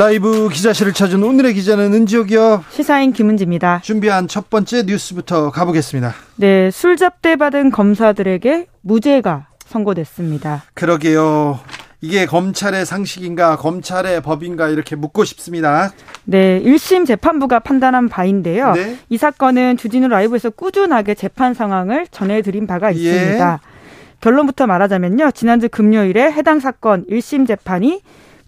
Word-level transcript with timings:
라이브 0.00 0.48
기자실을 0.48 0.94
찾은 0.94 1.22
오늘의 1.22 1.52
기자는 1.52 1.92
은지옥이요. 1.92 2.64
시사인 2.70 3.12
김은지입니다. 3.12 3.82
준비한 3.82 4.28
첫 4.28 4.48
번째 4.48 4.84
뉴스부터 4.84 5.50
가보겠습니다. 5.50 6.14
네, 6.36 6.70
술 6.70 6.96
잡대 6.96 7.36
받은 7.36 7.70
검사들에게 7.70 8.68
무죄가 8.80 9.48
선고됐습니다. 9.66 10.64
그러게요. 10.72 11.60
이게 12.00 12.24
검찰의 12.24 12.86
상식인가 12.86 13.56
검찰의 13.56 14.22
법인가 14.22 14.68
이렇게 14.68 14.96
묻고 14.96 15.24
싶습니다. 15.24 15.92
네, 16.24 16.62
1심 16.64 17.06
재판부가 17.06 17.58
판단한 17.58 18.08
바인데요. 18.08 18.72
네. 18.72 18.96
이 19.10 19.18
사건은 19.18 19.76
주진우 19.76 20.08
라이브에서 20.08 20.48
꾸준하게 20.48 21.14
재판 21.14 21.52
상황을 21.52 22.06
전해드린 22.10 22.66
바가 22.66 22.94
예. 22.94 22.96
있습니다. 22.96 23.60
예. 23.62 23.70
결론부터 24.22 24.66
말하자면요. 24.66 25.32
지난주 25.32 25.68
금요일에 25.68 26.32
해당 26.32 26.58
사건 26.58 27.04
1심 27.04 27.46
재판이 27.46 28.00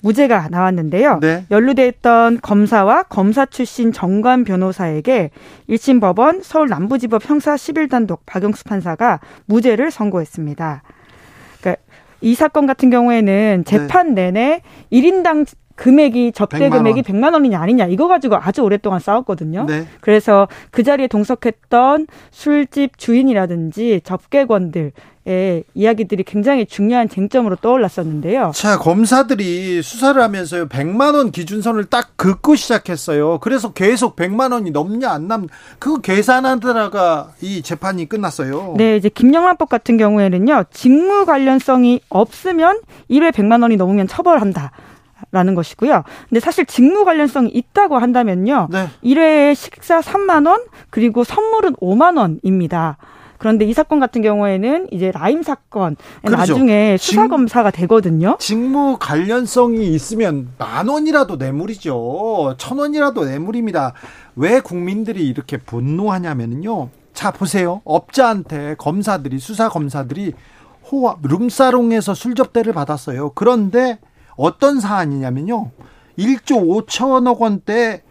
무죄가 0.02 0.48
나왔는데요. 0.51 1.21
네. 1.21 1.46
연루돼 1.51 1.87
있던 1.88 2.40
검사와 2.40 3.04
검사 3.04 3.46
출신 3.46 3.93
정관 3.93 4.45
변호사에게 4.45 5.30
1심 5.68 6.01
법원 6.01 6.43
서울 6.43 6.68
남부지법 6.68 7.29
형사 7.29 7.54
11단독 7.54 8.21
박영수 8.27 8.65
판사가 8.65 9.21
무죄를 9.46 9.90
선고했습니다. 9.90 10.82
그러니까 11.60 11.82
이 12.21 12.35
사건 12.35 12.66
같은 12.66 12.90
경우에는 12.90 13.65
재판 13.65 14.15
네. 14.15 14.30
내내 14.30 14.62
1인당 14.93 15.46
금액이 15.76 16.32
접대 16.32 16.68
100만 16.68 16.73
금액이 16.73 17.02
100만 17.02 17.32
원이냐 17.32 17.60
아니냐 17.60 17.87
이거 17.87 18.09
가지고 18.09 18.37
아주 18.37 18.62
오랫동안 18.62 19.01
싸웠거든요. 19.01 19.66
네. 19.66 19.87
그래서 20.01 20.48
그 20.70 20.82
자리에 20.82 21.06
동석했던 21.06 22.06
술집 22.30 22.98
주인이라든지 22.98 24.02
접객원들 24.04 24.93
의 25.24 25.62
이야기들이 25.74 26.24
굉장히 26.24 26.66
중요한 26.66 27.09
쟁점으로 27.09 27.54
떠올랐었는데요. 27.54 28.50
자, 28.56 28.76
검사들이 28.76 29.80
수사를 29.80 30.20
하면서요. 30.20 30.66
100만 30.66 31.15
원 31.15 31.30
기준선을 31.30 31.84
딱 31.84 32.16
긋고 32.16 32.56
시작했어요. 32.56 33.38
그래서 33.38 33.73
계속 33.73 34.16
100만 34.16 34.52
원이 34.52 34.73
넘냐 34.73 35.09
안 35.09 35.28
남, 35.28 35.46
그거 35.78 35.98
계산하다가 35.98 37.34
이 37.40 37.62
재판이 37.62 38.09
끝났어요. 38.09 38.74
네, 38.76 38.96
이제 38.96 39.09
김영란법 39.09 39.68
같은 39.68 39.96
경우에는요. 39.96 40.65
직무 40.73 41.24
관련성이 41.24 42.00
없으면 42.09 42.80
1회 43.09 43.30
100만 43.30 43.62
원이 43.62 43.76
넘으면 43.76 44.09
처벌한다. 44.09 44.73
라는 45.33 45.55
것이고요. 45.55 46.05
근데 46.29 46.41
사실 46.41 46.66
직무 46.66 47.05
관련성이 47.07 47.49
있다고 47.49 47.97
한다면요. 47.97 48.69
네. 48.71 48.88
1회에 49.02 49.55
식사 49.55 50.01
3만 50.01 50.47
원, 50.47 50.61
그리고 50.91 51.24
선물은 51.24 51.77
5만 51.77 52.19
원입니다. 52.19 52.99
그런데 53.39 53.65
이 53.65 53.73
사건 53.73 53.99
같은 53.99 54.23
경우에는 54.23 54.89
이제 54.93 55.11
라임 55.11 55.43
사건 55.43 55.97
그렇죠. 56.21 56.37
나중에 56.37 56.97
수사 56.97 57.27
검사가 57.27 57.73
되거든요. 57.73 58.37
직무 58.39 58.99
관련성이 59.01 59.89
있으면 59.95 60.51
만 60.59 60.87
원이라도 60.87 61.37
뇌물이죠. 61.37 62.55
천 62.59 62.79
원이라도 62.79 63.24
뇌물입니다. 63.24 63.95
왜 64.37 64.61
국민들이 64.61 65.27
이렇게 65.27 65.56
분노하냐면요. 65.56 66.91
자 67.15 67.33
보세요. 67.33 67.81
업자한테 67.85 68.77
검사들이 68.79 69.41
수사 69.41 69.69
검사들이 69.69 70.35
호화 70.91 71.17
룸사롱에서 71.23 72.15
술 72.15 72.37
접대를 72.37 72.73
받았어요. 72.73 73.33
그런데 73.35 73.99
어떤 74.37 74.81
사안이냐면요. 74.81 75.70
1조 76.19 76.87
5천억 76.87 77.38
원대 77.38 78.03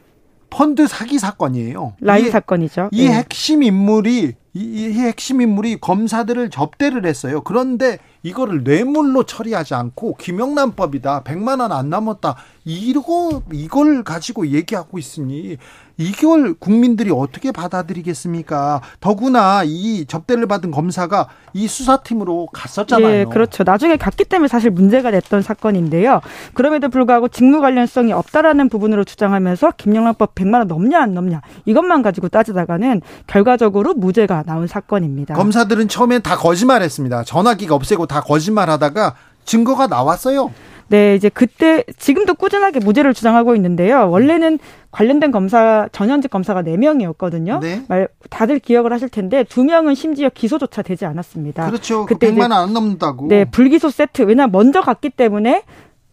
펀드 0.49 0.87
사기 0.87 1.17
사건이에요. 1.17 1.93
라임 2.01 2.29
사건이죠. 2.29 2.89
이 2.91 3.07
네. 3.07 3.13
핵심 3.13 3.63
인물이 3.63 4.33
이, 4.53 4.59
이 4.59 4.99
핵심 4.99 5.41
인물이 5.41 5.79
검사들을 5.79 6.49
접대를 6.49 7.05
했어요. 7.05 7.41
그런데 7.41 7.99
이거를 8.23 8.63
뇌물로 8.63 9.23
처리하지 9.23 9.73
않고 9.73 10.15
김영란법이다. 10.17 11.23
100만 11.23 11.59
원 11.59 11.71
안 11.71 11.89
남았다. 11.89 12.35
이거 12.65 13.41
이걸 13.51 14.03
가지고 14.03 14.47
얘기하고 14.47 14.99
있으니 14.99 15.57
이걸 15.97 16.53
국민들이 16.55 17.11
어떻게 17.11 17.51
받아들이겠습니까? 17.51 18.81
더구나 18.99 19.63
이 19.65 20.05
접대를 20.05 20.47
받은 20.47 20.71
검사가 20.71 21.27
이 21.53 21.67
수사팀으로 21.67 22.47
갔었잖아요. 22.53 23.07
네, 23.07 23.25
그렇죠. 23.25 23.63
나중에 23.63 23.97
갔기 23.97 24.25
때문에 24.25 24.47
사실 24.47 24.69
문제가 24.71 25.11
됐던 25.11 25.41
사건인데요. 25.41 26.21
그럼에도 26.53 26.89
불구하고 26.89 27.27
직무 27.29 27.61
관련성이 27.61 28.13
없다라는 28.13 28.69
부분으로 28.69 29.03
주장하면서 29.03 29.73
김영란법 29.77 30.35
100만 30.35 30.55
원 30.59 30.67
넘냐 30.67 31.01
안 31.01 31.13
넘냐 31.13 31.41
이것만 31.65 32.01
가지고 32.01 32.29
따지다가는 32.29 33.01
결과적으로 33.27 33.93
무죄가 33.93 34.43
나온 34.45 34.67
사건입니다. 34.67 35.35
검사들은 35.35 35.88
처음엔 35.88 36.21
다 36.21 36.35
거짓말했습니다. 36.35 37.23
전화기가 37.23 37.75
없애고 37.75 38.07
다 38.11 38.19
거짓말하다가 38.19 39.16
증거가 39.45 39.88
나왔어요. 39.88 40.51
네, 40.89 41.16
이제 41.16 41.29
그때 41.29 41.85
지금도 41.97 42.33
꾸준하게 42.33 42.79
무죄를 42.79 43.13
주장하고 43.13 43.55
있는데요. 43.55 44.09
원래는 44.09 44.59
관련된 44.91 45.31
검사 45.31 45.88
전현직 45.94 46.29
검사가 46.29 46.63
4명이었거든요. 46.63 47.61
네. 47.61 47.81
말 47.88 48.09
다들 48.29 48.59
기억을 48.59 48.91
하실 48.91 49.07
텐데 49.07 49.44
2명은 49.45 49.95
심지어 49.95 50.27
기소조차 50.27 50.81
되지 50.81 51.05
않았습니다. 51.05 51.67
그렇죠. 51.67 52.05
그 52.05 52.16
그때 52.16 52.33
100만 52.33 52.51
안 52.51 52.73
넘는다고. 52.73 53.29
네, 53.29 53.45
불기소 53.45 53.89
세트. 53.89 54.23
왜냐 54.23 54.47
먼저 54.47 54.81
갔기 54.81 55.11
때문에 55.11 55.63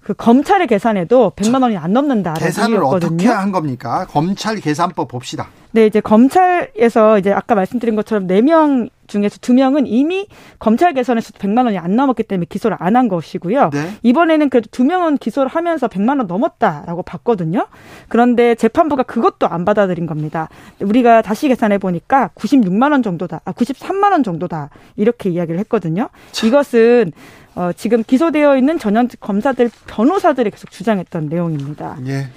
그 0.08 0.14
검찰의 0.14 0.68
계산에도 0.68 1.32
100만 1.36 1.60
원이 1.60 1.76
안 1.76 1.92
넘는다라는 1.92 2.40
계산을 2.46 2.76
이유였거든요. 2.78 3.14
어떻게 3.14 3.28
한 3.28 3.52
겁니까? 3.52 4.06
검찰 4.08 4.56
계산법 4.56 5.08
봅시다. 5.08 5.48
네, 5.72 5.84
이제 5.84 6.00
검찰에서 6.00 7.18
이제 7.18 7.30
아까 7.30 7.54
말씀드린 7.54 7.94
것처럼 7.94 8.26
4명 8.26 8.88
중에서 9.06 9.36
2명은 9.36 9.84
이미 9.86 10.26
검찰 10.58 10.94
개선에서 10.94 11.32
100만 11.32 11.64
원이 11.66 11.76
안 11.78 11.94
넘었기 11.94 12.22
때문에 12.22 12.46
기소를 12.48 12.78
안 12.80 12.96
한 12.96 13.08
것이고요. 13.08 13.68
네. 13.70 13.90
이번에는 14.02 14.48
그래도 14.48 14.68
2명은 14.70 15.20
기소를 15.20 15.50
하면서 15.50 15.88
100만 15.88 16.16
원 16.18 16.26
넘었다라고 16.26 17.02
봤거든요. 17.02 17.66
그런데 18.08 18.54
재판부가 18.54 19.02
그것도 19.02 19.46
안 19.46 19.66
받아들인 19.66 20.06
겁니다. 20.06 20.48
우리가 20.80 21.20
다시 21.20 21.48
계산해 21.48 21.76
보니까 21.76 22.30
96만 22.34 22.92
원 22.92 23.02
정도다. 23.02 23.42
아, 23.44 23.52
93만 23.52 24.12
원 24.12 24.22
정도다. 24.22 24.70
이렇게 24.96 25.28
이야기를 25.28 25.60
했거든요. 25.60 26.08
참. 26.32 26.48
이것은 26.48 27.12
어, 27.58 27.72
지금 27.72 28.04
기소되어 28.04 28.56
있는 28.56 28.78
전현직 28.78 29.18
검사들 29.18 29.68
변호사들이 29.88 30.50
계속 30.52 30.70
주장했던 30.70 31.28
내용입니다. 31.28 31.96
예. 32.06 32.28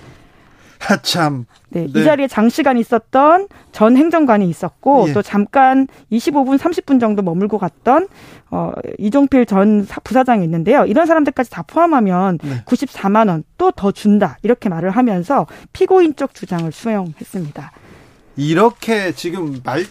하참. 0.80 1.46
네, 1.70 1.82
네, 1.94 2.00
이 2.00 2.04
자리에 2.04 2.28
장시간 2.28 2.76
있었던 2.80 3.48
전 3.72 3.98
행정관이 3.98 4.50
있었고 4.50 5.10
예. 5.10 5.14
또 5.14 5.22
잠깐 5.22 5.88
25분 6.12 6.58
30분 6.58 7.00
정도 7.00 7.22
머물고 7.22 7.60
갔던 7.60 8.08
어 8.50 8.72
이종필 8.98 9.46
전 9.46 9.86
부사장이 10.04 10.44
있는데요. 10.44 10.86
이런 10.86 11.06
사람들까지 11.06 11.52
다 11.52 11.62
포함하면 11.68 12.40
네. 12.42 12.64
94만 12.66 13.28
원 13.30 13.44
또 13.60 13.70
더 13.70 13.92
준다. 13.92 14.40
이렇게 14.42 14.70
말을 14.70 14.90
하면서 14.90 15.46
피고인 15.72 16.16
쪽 16.16 16.34
주장을 16.34 16.72
수용했습니다. 16.72 17.72
이렇게 18.38 19.12
지금 19.12 19.60
말 19.64 19.86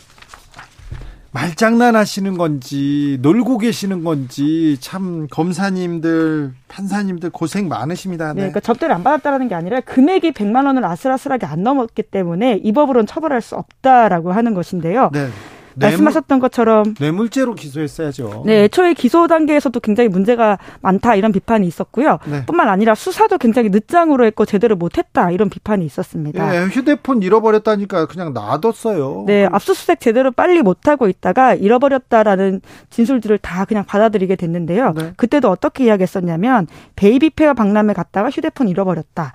말장난 1.32 1.94
하시는 1.94 2.36
건지 2.36 3.18
놀고 3.22 3.58
계시는 3.58 4.02
건지 4.02 4.76
참 4.80 5.28
검사님들 5.30 6.53
판사님들 6.68 7.30
고생 7.30 7.68
많으십니다. 7.68 8.28
네, 8.28 8.34
네 8.34 8.41
그러니까 8.41 8.60
접대를 8.60 8.94
안 8.94 9.04
받았다라는 9.04 9.48
게 9.48 9.54
아니라 9.54 9.80
금액이 9.80 10.32
100만 10.32 10.66
원을 10.66 10.84
아슬아슬하게 10.84 11.47
안 11.47 11.62
넘었기 11.62 12.03
때문에 12.03 12.60
이 12.62 12.72
법으로는 12.72 13.06
처벌할 13.06 13.41
수 13.42 13.54
없다라고 13.56 14.32
하는 14.32 14.54
것인데요. 14.54 15.10
네. 15.12 15.28
말씀하셨던 15.77 16.41
것처럼 16.41 16.95
뇌물죄로 16.99 17.55
기소했어야죠. 17.55 18.45
네, 18.47 18.65
애초에 18.65 18.95
기소 18.95 19.27
단계에서도 19.27 19.78
굉장히 19.81 20.09
문제가 20.09 20.59
많다 20.81 21.15
이런 21.15 21.33
비판이 21.33 21.67
있었고요. 21.67 22.19
네. 22.27 22.45
뿐만 22.47 22.69
아니라 22.69 22.95
수사도 22.95 23.39
굉장히 23.39 23.71
늦장으로 23.71 24.25
했고 24.25 24.45
제대로 24.45 24.77
못했다 24.77 25.31
이런 25.31 25.49
비판이 25.51 25.84
있었습니다. 25.87 26.51
네, 26.51 26.65
휴대폰 26.67 27.22
잃어버렸다니까 27.22 28.07
그냥 28.07 28.33
놔뒀어요. 28.33 29.25
네, 29.27 29.47
압수수색 29.47 30.01
제대로 30.01 30.31
빨리 30.31 30.63
못하고 30.63 31.09
있다가 31.09 31.55
잃어버렸다라는 31.55 32.61
진술들을 32.91 33.39
다 33.39 33.65
그냥 33.65 33.84
받아들이게 33.84 34.37
됐는데요. 34.37 34.93
네. 34.97 35.13
그때도 35.17 35.51
어떻게 35.51 35.84
이야기했었냐면 35.84 36.67
베이비페어 36.97 37.55
박람회 37.55 37.95
갔다가 37.95 38.31
휴대폰 38.31 38.69
잃어버렸다. 38.69 39.33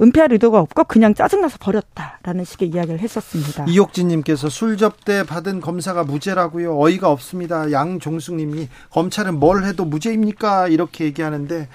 은폐할 0.00 0.32
의도가 0.32 0.60
없고 0.60 0.84
그냥 0.84 1.14
짜증나서 1.14 1.58
버렸다라는 1.58 2.44
식의 2.44 2.68
이야기를 2.68 3.00
했었습니다. 3.00 3.64
이옥진님께서 3.68 4.48
술 4.48 4.76
접대 4.76 5.24
받은 5.24 5.60
검사가 5.60 6.04
무죄라고요. 6.04 6.78
어이가 6.78 7.10
없습니다. 7.10 7.72
양종숙님이 7.72 8.68
검찰은 8.90 9.38
뭘 9.38 9.64
해도 9.64 9.84
무죄입니까? 9.84 10.68
이렇게 10.68 11.04
얘기하는데 11.06 11.68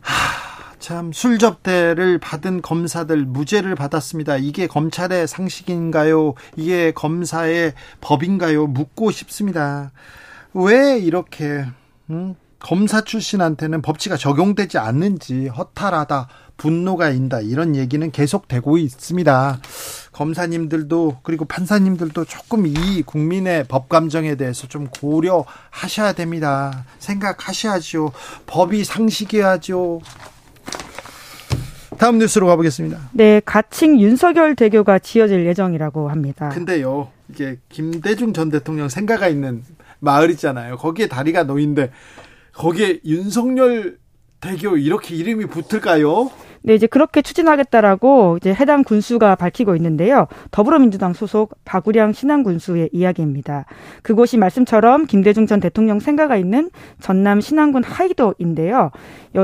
하, 0.00 0.14
참 0.78 1.12
술 1.14 1.38
접대를 1.38 2.18
받은 2.18 2.60
검사들 2.60 3.24
무죄를 3.24 3.74
받았습니다. 3.74 4.36
이게 4.36 4.66
검찰의 4.66 5.26
상식인가요? 5.26 6.34
이게 6.56 6.92
검사의 6.92 7.72
법인가요? 8.02 8.66
묻고 8.66 9.10
싶습니다. 9.10 9.92
왜 10.52 10.98
이렇게 10.98 11.64
음? 12.10 12.34
검사 12.64 13.02
출신한테는 13.02 13.82
법치가 13.82 14.16
적용되지 14.16 14.78
않는지 14.78 15.48
허탈하다, 15.48 16.28
분노가 16.56 17.10
인다 17.10 17.40
이런 17.40 17.76
얘기는 17.76 18.10
계속되고 18.10 18.78
있습니다. 18.78 19.60
검사님들도 20.12 21.18
그리고 21.22 21.44
판사님들도 21.44 22.24
조금 22.24 22.66
이 22.66 23.02
국민의 23.02 23.64
법 23.68 23.90
감정에 23.90 24.36
대해서 24.36 24.66
좀 24.66 24.86
고려하셔야 24.86 26.14
됩니다. 26.14 26.86
생각하셔야죠. 27.00 28.12
법이 28.46 28.84
상식이야죠. 28.84 30.00
다음 31.98 32.18
뉴스로 32.18 32.46
가보겠습니다. 32.46 32.98
네, 33.12 33.42
가칭 33.44 34.00
윤석열 34.00 34.56
대교가 34.56 34.98
지어질 34.98 35.44
예정이라고 35.44 36.08
합니다. 36.08 36.48
근데요, 36.48 37.10
이게 37.28 37.58
김대중 37.68 38.32
전 38.32 38.48
대통령 38.48 38.88
생가가 38.88 39.28
있는 39.28 39.62
마을 40.00 40.30
있잖아요. 40.30 40.78
거기에 40.78 41.08
다리가 41.08 41.42
놓인데 41.42 41.90
거기에 42.54 43.00
윤석열 43.04 43.98
대교 44.40 44.76
이렇게 44.76 45.14
이름이 45.14 45.46
붙을까요? 45.46 46.30
네, 46.66 46.74
이제 46.74 46.86
그렇게 46.86 47.20
추진하겠다라고 47.20 48.38
이제 48.40 48.54
해당 48.54 48.84
군수가 48.84 49.34
밝히고 49.34 49.76
있는데요. 49.76 50.28
더불어민주당 50.50 51.12
소속 51.12 51.58
박우량 51.66 52.14
신안 52.14 52.42
군수의 52.42 52.88
이야기입니다. 52.90 53.66
그곳이 54.02 54.38
말씀처럼 54.38 55.04
김대중 55.04 55.46
전 55.46 55.60
대통령 55.60 56.00
생가가 56.00 56.38
있는 56.38 56.70
전남 57.00 57.42
신안군 57.42 57.84
하이도인데요. 57.84 58.92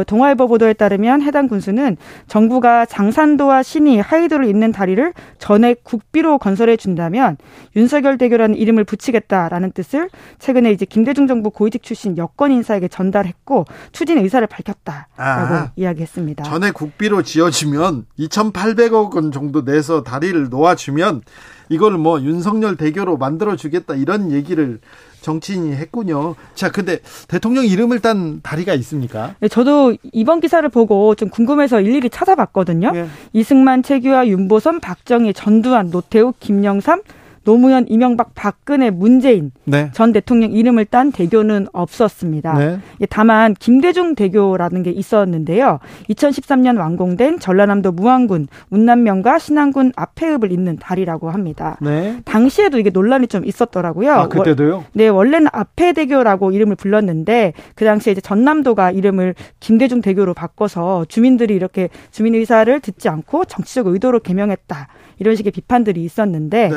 동아일보 0.06 0.48
보도에 0.48 0.72
따르면 0.72 1.22
해당 1.22 1.48
군수는 1.48 1.96
정부가 2.28 2.86
장산도와 2.86 3.62
신이 3.62 4.00
하이도를 4.00 4.46
잇는 4.46 4.72
다리를 4.72 5.12
전액 5.38 5.84
국비로 5.84 6.38
건설해 6.38 6.76
준다면 6.76 7.36
윤석열 7.76 8.18
대교라는 8.18 8.56
이름을 8.56 8.84
붙이겠다라는 8.84 9.72
뜻을 9.72 10.08
최근에 10.38 10.70
이제 10.70 10.84
김대중 10.84 11.26
정부 11.26 11.50
고위직 11.50 11.82
출신 11.82 12.16
여권 12.16 12.52
인사에게 12.52 12.88
전달했고 12.88 13.64
추진 13.92 14.18
의사를 14.18 14.46
밝혔다라고 14.46 15.08
아, 15.16 15.72
이야기했습니다. 15.76 16.44
전액 16.44 16.74
국비로 16.74 17.22
지어주면 17.22 18.06
2,800억 18.18 19.14
원 19.14 19.32
정도 19.32 19.64
내서 19.64 20.02
다리를 20.02 20.48
놓아주면 20.48 21.22
이걸 21.70 21.96
뭐 21.96 22.20
윤석열 22.20 22.76
대교로 22.76 23.16
만들어 23.16 23.56
주겠다 23.56 23.94
이런 23.94 24.32
얘기를 24.32 24.80
정치인이 25.22 25.72
했군요. 25.72 26.34
자, 26.54 26.70
근데 26.70 26.98
대통령 27.28 27.64
이름을 27.64 28.00
딴 28.00 28.40
다리가 28.42 28.74
있습니까? 28.74 29.34
네, 29.40 29.48
저도 29.48 29.94
이번 30.12 30.40
기사를 30.40 30.68
보고 30.68 31.14
좀 31.14 31.28
궁금해서 31.28 31.80
일일이 31.80 32.10
찾아봤거든요. 32.10 32.90
네. 32.90 33.06
이승만, 33.32 33.82
최규하, 33.82 34.26
윤보선, 34.26 34.80
박정희, 34.80 35.32
전두환, 35.34 35.90
노태우, 35.90 36.32
김영삼, 36.40 37.02
노무현, 37.44 37.86
이명박, 37.88 38.34
박근혜, 38.34 38.90
문재인 38.90 39.50
네. 39.64 39.90
전 39.92 40.12
대통령 40.12 40.52
이름을 40.52 40.84
딴 40.84 41.10
대교는 41.10 41.68
없었습니다. 41.72 42.54
네. 42.58 42.78
예, 43.00 43.06
다만 43.06 43.54
김대중 43.54 44.14
대교라는 44.14 44.82
게 44.82 44.90
있었는데요. 44.90 45.78
2013년 46.10 46.78
완공된 46.78 47.38
전라남도 47.38 47.92
무안군 47.92 48.48
운남면과 48.70 49.38
신안군 49.38 49.92
앞해읍을 49.96 50.52
잇는 50.52 50.76
다리라고 50.78 51.30
합니다. 51.30 51.78
네. 51.80 52.20
당시에도 52.24 52.78
이게 52.78 52.90
논란이 52.90 53.26
좀 53.28 53.44
있었더라고요. 53.44 54.12
아, 54.12 54.28
그때도요? 54.28 54.84
네, 54.92 55.08
원래는 55.08 55.48
앞해대교라고 55.52 56.52
이름을 56.52 56.76
불렀는데 56.76 57.54
그 57.74 57.84
당시에 57.84 58.12
이제 58.12 58.20
전남도가 58.20 58.90
이름을 58.90 59.34
김대중 59.60 60.00
대교로 60.02 60.34
바꿔서 60.34 61.06
주민들이 61.08 61.54
이렇게 61.54 61.88
주민 62.10 62.34
의사를 62.34 62.80
듣지 62.80 63.08
않고 63.08 63.46
정치적 63.46 63.86
의도로 63.86 64.20
개명했다. 64.20 64.88
이런 65.18 65.36
식의 65.36 65.52
비판들이 65.52 66.02
있었는데 66.02 66.68
네. 66.68 66.76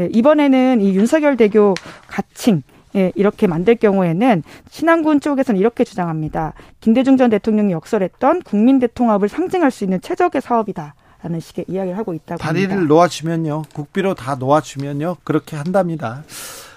예, 0.00 0.08
이번에는 0.12 0.80
이 0.80 0.94
윤석열 0.94 1.36
대교 1.36 1.74
가칭 2.06 2.62
예, 2.96 3.12
이렇게 3.14 3.46
만들 3.46 3.76
경우에는 3.76 4.42
신안군 4.70 5.20
쪽에서는 5.20 5.60
이렇게 5.60 5.84
주장합니다. 5.84 6.54
김대중 6.80 7.16
전 7.16 7.30
대통령이 7.30 7.72
역설했던 7.72 8.42
국민 8.42 8.78
대통합을 8.78 9.28
상징할 9.28 9.70
수 9.70 9.84
있는 9.84 10.00
최적의 10.00 10.40
사업이다. 10.40 10.94
라는 11.20 11.40
식의 11.40 11.64
이야기를 11.66 11.98
하고 11.98 12.14
있다고 12.14 12.38
다리를 12.38 12.70
합니다. 12.70 12.94
놓아주면요. 12.94 13.62
국비로 13.74 14.14
다 14.14 14.36
놓아주면요. 14.36 15.16
그렇게 15.24 15.56
한답니다. 15.56 16.22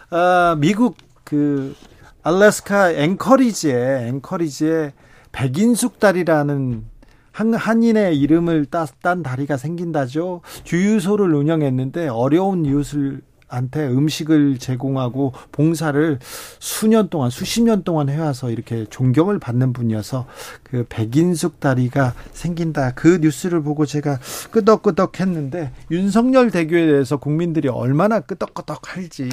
아, 0.09 0.55
미국 0.57 0.97
그 1.23 1.75
알래스카 2.23 2.91
앵커리지에 2.91 4.07
앵커리지에 4.07 4.93
백인숙 5.31 5.99
다리라는 5.99 6.85
한, 7.31 7.53
한인의 7.53 8.19
이름을 8.19 8.65
따, 8.65 8.85
딴 9.01 9.23
다리가 9.23 9.57
생긴다죠. 9.57 10.41
주유소를 10.63 11.33
운영했는데 11.33 12.07
어려운 12.09 12.65
이웃을 12.65 13.21
한테 13.51 13.87
음식을 13.87 14.57
제공하고 14.57 15.33
봉사를 15.51 16.17
수년 16.59 17.09
동안 17.09 17.29
수십 17.29 17.61
년 17.61 17.83
동안 17.83 18.09
해와서 18.09 18.49
이렇게 18.49 18.85
존경을 18.89 19.37
받는 19.39 19.73
분이어서 19.73 20.25
그 20.63 20.85
백인숙 20.89 21.59
다리가 21.59 22.15
생긴다. 22.31 22.93
그 22.95 23.19
뉴스를 23.21 23.61
보고 23.61 23.85
제가 23.85 24.19
끄덕끄덕했는데 24.49 25.71
윤석열 25.91 26.49
대교에 26.49 26.87
대해서 26.87 27.17
국민들이 27.17 27.67
얼마나 27.67 28.19
끄덕끄덕할지 28.21 29.29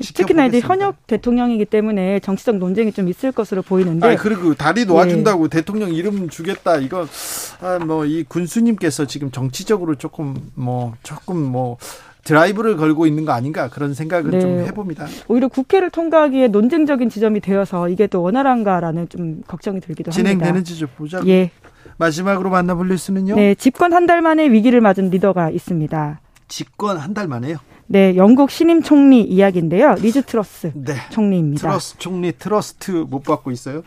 특히나 0.00 0.46
이제 0.46 0.58
현역 0.58 1.06
대통령이기 1.06 1.66
때문에 1.66 2.18
정치적 2.20 2.56
논쟁이 2.56 2.90
좀 2.92 3.08
있을 3.08 3.30
것으로 3.30 3.62
보이는데 3.62 4.06
아 4.08 4.16
그리고 4.16 4.54
다리 4.54 4.84
놓아준다고 4.84 5.48
네. 5.48 5.58
대통령 5.58 5.92
이름 5.92 6.28
주겠다. 6.28 6.78
이거 6.78 7.06
아, 7.60 7.78
뭐 7.78 8.08
이 8.08 8.24
군수님께서 8.26 9.06
지금 9.06 9.30
정치적으로 9.30 9.94
조금 9.96 10.50
뭐 10.54 10.94
조금 11.02 11.36
뭐 11.42 11.76
드라이브를 12.28 12.76
걸고 12.76 13.06
있는 13.06 13.24
거 13.24 13.32
아닌가 13.32 13.68
그런 13.70 13.94
생각을 13.94 14.30
네. 14.30 14.40
좀 14.40 14.58
해봅니다. 14.60 15.06
오히려 15.28 15.48
국회를 15.48 15.88
통과하기에 15.90 16.48
논쟁적인 16.48 17.08
지점이 17.08 17.40
되어서 17.40 17.88
이게 17.88 18.06
또 18.06 18.20
원활한가라는 18.22 19.08
좀 19.08 19.42
걱정이 19.46 19.80
들기도 19.80 20.10
진행되는지 20.10 20.44
합니다. 20.44 20.44
진행되는지 20.46 20.78
좀 20.78 20.88
보자. 20.96 21.22
예. 21.26 21.50
마지막으로 21.96 22.50
만나볼 22.50 22.88
뉴스는요. 22.88 23.34
네, 23.34 23.54
집권 23.54 23.92
한 23.94 24.06
달 24.06 24.20
만에 24.22 24.50
위기를 24.50 24.80
맞은 24.80 25.08
리더가 25.10 25.50
있습니다. 25.50 26.20
집권 26.48 26.98
한 26.98 27.14
달 27.14 27.26
만에요? 27.28 27.56
네, 27.90 28.14
영국 28.16 28.50
신임 28.50 28.82
총리 28.82 29.22
이야기인데요. 29.22 29.94
리즈 29.94 30.20
트러스 30.22 30.70
네. 30.74 30.94
총리입니다. 31.10 31.60
트러스 31.62 31.96
총리 31.98 32.32
trust 32.32 32.90
못 33.08 33.22
받고 33.24 33.50
있어요? 33.50 33.82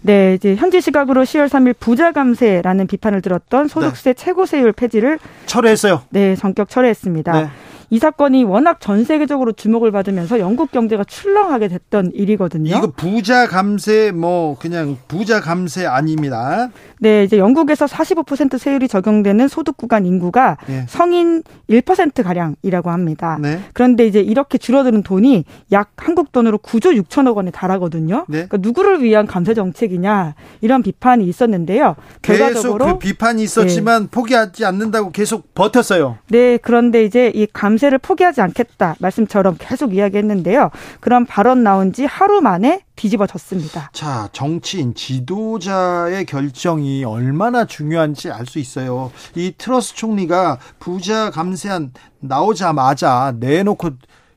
네, 0.00 0.34
이제 0.34 0.56
현지 0.56 0.80
시각으로 0.80 1.22
10월 1.24 1.48
3일 1.48 1.74
부자 1.78 2.12
감세라는 2.12 2.86
비판을 2.86 3.20
들었던 3.20 3.68
소득세 3.68 4.14
네. 4.14 4.14
최고 4.14 4.46
세율 4.46 4.72
폐지를 4.72 5.18
철회했어요. 5.44 6.00
네, 6.08 6.34
전격 6.36 6.70
철회했습니다. 6.70 7.32
네. 7.42 7.48
이 7.92 7.98
사건이 7.98 8.44
워낙 8.44 8.80
전 8.80 9.04
세계적으로 9.04 9.52
주목을 9.52 9.92
받으면서 9.92 10.38
영국 10.38 10.72
경제가 10.72 11.04
출렁하게 11.04 11.68
됐던 11.68 12.12
일이거든요. 12.14 12.74
이거 12.74 12.86
부자 12.86 13.46
감세 13.46 14.12
뭐 14.12 14.56
그냥 14.58 14.96
부자 15.08 15.40
감세 15.42 15.84
아닙니다. 15.84 16.70
네, 17.02 17.24
이제 17.24 17.36
영국에서 17.36 17.86
45% 17.86 18.58
세율이 18.58 18.86
적용되는 18.86 19.48
소득 19.48 19.76
구간 19.76 20.06
인구가 20.06 20.56
네. 20.68 20.84
성인 20.88 21.42
1% 21.68 22.22
가량이라고 22.22 22.90
합니다. 22.90 23.38
네. 23.40 23.58
그런데 23.72 24.06
이제 24.06 24.20
이렇게 24.20 24.56
줄어드는 24.56 25.02
돈이 25.02 25.44
약 25.72 25.90
한국 25.96 26.30
돈으로 26.30 26.58
9조 26.58 27.02
6천억 27.02 27.34
원에 27.34 27.50
달하거든요. 27.50 28.24
네. 28.28 28.46
그러니까 28.46 28.58
누구를 28.58 29.02
위한 29.02 29.26
감세 29.26 29.52
정책이냐 29.52 30.36
이런 30.60 30.84
비판이 30.84 31.26
있었는데요. 31.26 31.96
계속 32.22 32.78
그 32.78 32.98
비판이 32.98 33.42
있었지만 33.42 34.02
네. 34.02 34.08
포기하지 34.08 34.64
않는다고 34.64 35.10
계속 35.10 35.54
버텼어요. 35.54 36.18
네, 36.28 36.56
그런데 36.56 37.04
이제 37.04 37.32
이 37.34 37.48
감세를 37.52 37.98
포기하지 37.98 38.42
않겠다 38.42 38.94
말씀처럼 39.00 39.56
계속 39.58 39.92
이야기했는데요. 39.92 40.70
그런 41.00 41.26
발언 41.26 41.64
나온 41.64 41.92
지 41.92 42.04
하루 42.04 42.40
만에 42.40 42.82
뒤집어졌습니다. 43.02 43.90
자, 43.92 44.28
정치인 44.32 44.94
지도자의 44.94 46.24
결정이 46.26 47.04
얼마나 47.04 47.64
중요한지 47.64 48.30
알 48.30 48.46
수 48.46 48.58
있어요. 48.58 49.10
이 49.34 49.54
트러스 49.56 49.94
총리가 49.94 50.58
부자 50.78 51.30
감세안 51.30 51.92
나오자마자 52.20 53.34
내놓고 53.38 53.90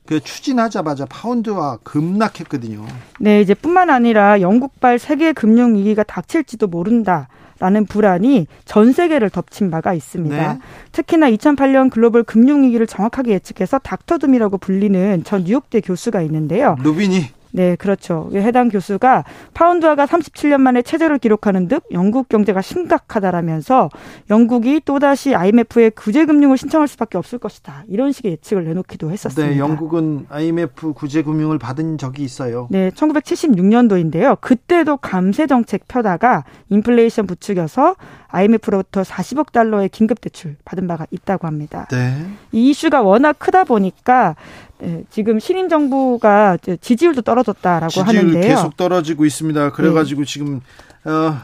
그 0.06 0.20
추진하자마자 0.20 1.06
파운드와 1.08 1.78
급락했거든요. 1.84 2.86
네, 3.20 3.42
이제 3.42 3.54
뿐만 3.54 3.90
아니라 3.90 4.40
영국발 4.40 5.00
세계 5.00 5.34
금융 5.34 5.76
위기가 5.76 6.04
닥칠지도 6.04 6.68
모른다. 6.68 7.28
라는 7.58 7.86
불안이 7.86 8.48
전 8.66 8.92
세계를 8.92 9.30
덮친 9.30 9.72
바가 9.72 9.94
있습니다. 9.94 10.54
네. 10.54 10.60
특히나 10.92 11.32
2008년 11.32 11.90
글로벌 11.90 12.24
금융위기를 12.24 12.86
정확하게 12.86 13.32
예측해서 13.32 13.80
닥터둠이라고 13.80 14.58
불리는 14.58 15.24
전 15.24 15.46
뉴욕대 15.46 15.80
교수가 15.80 16.22
있는데요. 16.24 16.76
루빈이 16.84 17.30
네, 17.56 17.78
그렇죠. 17.78 18.30
해당 18.34 18.68
교수가 18.68 19.24
파운드화가 19.54 20.06
37년 20.06 20.60
만에 20.60 20.82
최저를 20.82 21.20
기록하는 21.20 21.70
듯 21.70 21.84
영국 21.92 22.28
경제가 22.28 22.62
심각하다라면서 22.62 23.90
영국이 24.30 24.82
또다시 24.84 25.34
IMF에 25.34 25.90
구제금융을 25.92 26.58
신청할 26.58 26.90
수밖에 26.90 27.18
없을 27.18 27.40
것이다. 27.40 27.86
이런 27.88 28.12
식의 28.12 28.34
예측을 28.34 28.66
내놓기도 28.66 29.10
했었습니다. 29.10 29.54
네, 29.54 29.58
영국은 29.58 30.26
IMF 30.30 30.92
구제금융을 30.94 31.58
받은 31.58 31.98
적이 31.98 32.24
있어요. 32.24 32.68
네, 32.72 32.90
1976년도인데요. 32.92 34.42
그때도 34.42 34.98
감세 34.98 35.48
정책 35.48 35.88
펴다가 35.88 36.44
인플레이션 36.70 37.26
부추겨서 37.26 37.96
IMF로부터 38.28 39.02
40억 39.02 39.54
달러의 39.54 39.88
긴급 39.88 40.20
대출 40.20 40.58
받은 40.66 40.88
바가 40.88 41.08
있다고 41.10 41.48
합니다. 41.48 41.88
네. 41.90 42.18
이 42.52 42.70
이슈가 42.70 43.02
워낙 43.02 43.40
크다 43.40 43.64
보니까 43.64 44.36
네, 44.80 45.04
지금 45.10 45.40
신임 45.40 45.70
정부가 45.70 46.58
지지율도 46.82 47.22
떨어졌다라고 47.22 47.90
지지율 47.92 48.08
하는데요. 48.18 48.42
계속 48.42 48.76
떨어지고 48.78 49.26
있습니다. 49.26 49.72
그래가지고 49.72 50.22
네. 50.22 50.26
지금 50.26 50.62
어, 51.06 51.38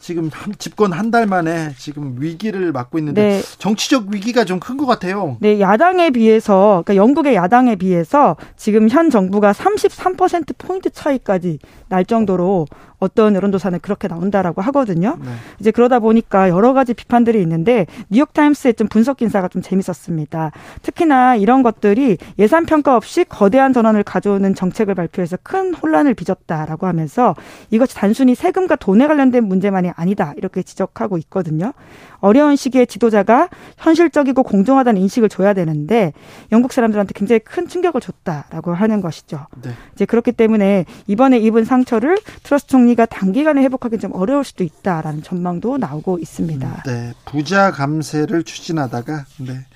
지금 0.00 0.30
집권 0.58 0.92
한 0.92 1.12
달 1.12 1.26
만에 1.26 1.74
지금 1.78 2.16
위기를 2.18 2.72
맞고 2.72 2.98
있는데 2.98 3.22
네. 3.22 3.42
정치적 3.58 4.06
위기가 4.08 4.44
좀 4.44 4.58
큰 4.58 4.76
것 4.76 4.84
같아요. 4.86 5.36
네, 5.40 5.60
야당에 5.60 6.10
비해서 6.10 6.82
그러니까 6.84 6.96
영국의 6.96 7.36
야당에 7.36 7.76
비해서 7.76 8.36
지금 8.56 8.88
현 8.88 9.10
정부가 9.10 9.52
33% 9.52 10.58
포인트 10.58 10.90
차이까지 10.90 11.58
날 11.88 12.04
정도로 12.04 12.66
어떤 13.02 13.34
여론조사는 13.34 13.80
그렇게 13.80 14.06
나온다라고 14.06 14.62
하거든요. 14.62 15.18
네. 15.20 15.30
이제 15.58 15.72
그러다 15.72 15.98
보니까 15.98 16.48
여러 16.48 16.72
가지 16.72 16.94
비판들이 16.94 17.42
있는데 17.42 17.86
뉴욕타임스의 18.10 18.74
좀 18.74 18.86
분석 18.86 19.22
인사가 19.22 19.48
좀 19.48 19.60
재밌었습니다. 19.60 20.52
특히나 20.82 21.34
이런 21.34 21.64
것들이 21.64 22.16
예산 22.38 22.64
평가 22.64 22.96
없이 22.96 23.24
거대한 23.24 23.72
전환을 23.72 24.04
가져오는 24.04 24.54
정책을 24.54 24.94
발표해서 24.94 25.36
큰 25.42 25.74
혼란을 25.74 26.14
빚었다라고 26.14 26.86
하면서 26.86 27.34
이것이 27.70 27.96
단순히 27.96 28.36
세금과 28.36 28.76
돈에 28.76 29.08
관련된 29.08 29.48
문제만이 29.48 29.90
아니다 29.96 30.32
이렇게 30.36 30.62
지적하고 30.62 31.18
있거든요. 31.18 31.72
어려운 32.20 32.54
시기에 32.54 32.86
지도자가 32.86 33.48
현실적이고 33.78 34.44
공정하다는 34.44 35.00
인식을 35.02 35.28
줘야 35.28 35.54
되는데 35.54 36.12
영국 36.52 36.72
사람들한테 36.72 37.14
굉장히 37.16 37.40
큰 37.40 37.66
충격을 37.66 38.00
줬다라고 38.00 38.72
하는 38.74 39.00
것이죠. 39.00 39.46
네. 39.60 39.70
이제 39.94 40.04
그렇기 40.04 40.30
때문에 40.30 40.84
이번에 41.08 41.38
입은 41.38 41.64
상처를 41.64 42.16
트러스 42.44 42.68
총리 42.68 42.91
금리가 42.92 43.06
단기간에 43.06 43.62
회복하기 43.62 43.98
좀 43.98 44.12
어려울 44.14 44.44
수도 44.44 44.64
있다라는 44.64 45.22
전망도 45.22 45.78
나오고 45.78 46.18
있습니다. 46.18 46.68
음, 46.68 46.90
네, 46.90 47.12
부자 47.24 47.70
감세를 47.70 48.44
추진하다가 48.44 49.24
네, 49.40 49.66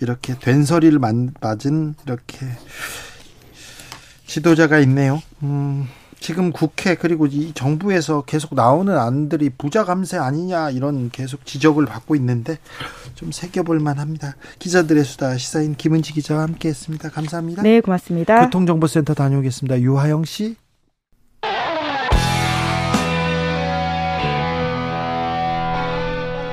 이렇게 0.00 0.38
된소리를 0.38 0.98
맞은 0.98 1.94
이렇게 2.06 2.46
지도자가 4.26 4.78
있네요. 4.80 5.22
음, 5.42 5.86
지금 6.20 6.52
국회 6.52 6.94
그리고 6.94 7.26
이 7.26 7.52
정부에서 7.52 8.22
계속 8.22 8.54
나오는 8.54 8.96
안들이 8.96 9.50
부자 9.50 9.84
감세 9.84 10.16
아니냐 10.16 10.70
이런 10.70 11.10
계속 11.10 11.44
지적을 11.44 11.86
받고 11.86 12.16
있는데 12.16 12.58
좀 13.14 13.32
새겨볼 13.32 13.80
만합니다. 13.80 14.36
기자들의 14.58 15.04
수다 15.04 15.36
시사인 15.36 15.74
김은지 15.74 16.12
기자와 16.12 16.42
함께했습니다. 16.42 17.10
감사합니다. 17.10 17.62
네, 17.62 17.80
고맙습니다. 17.80 18.44
교통정보센터 18.44 19.14
다녀오겠습니다. 19.14 19.80
유하영 19.80 20.24
씨. 20.24 20.56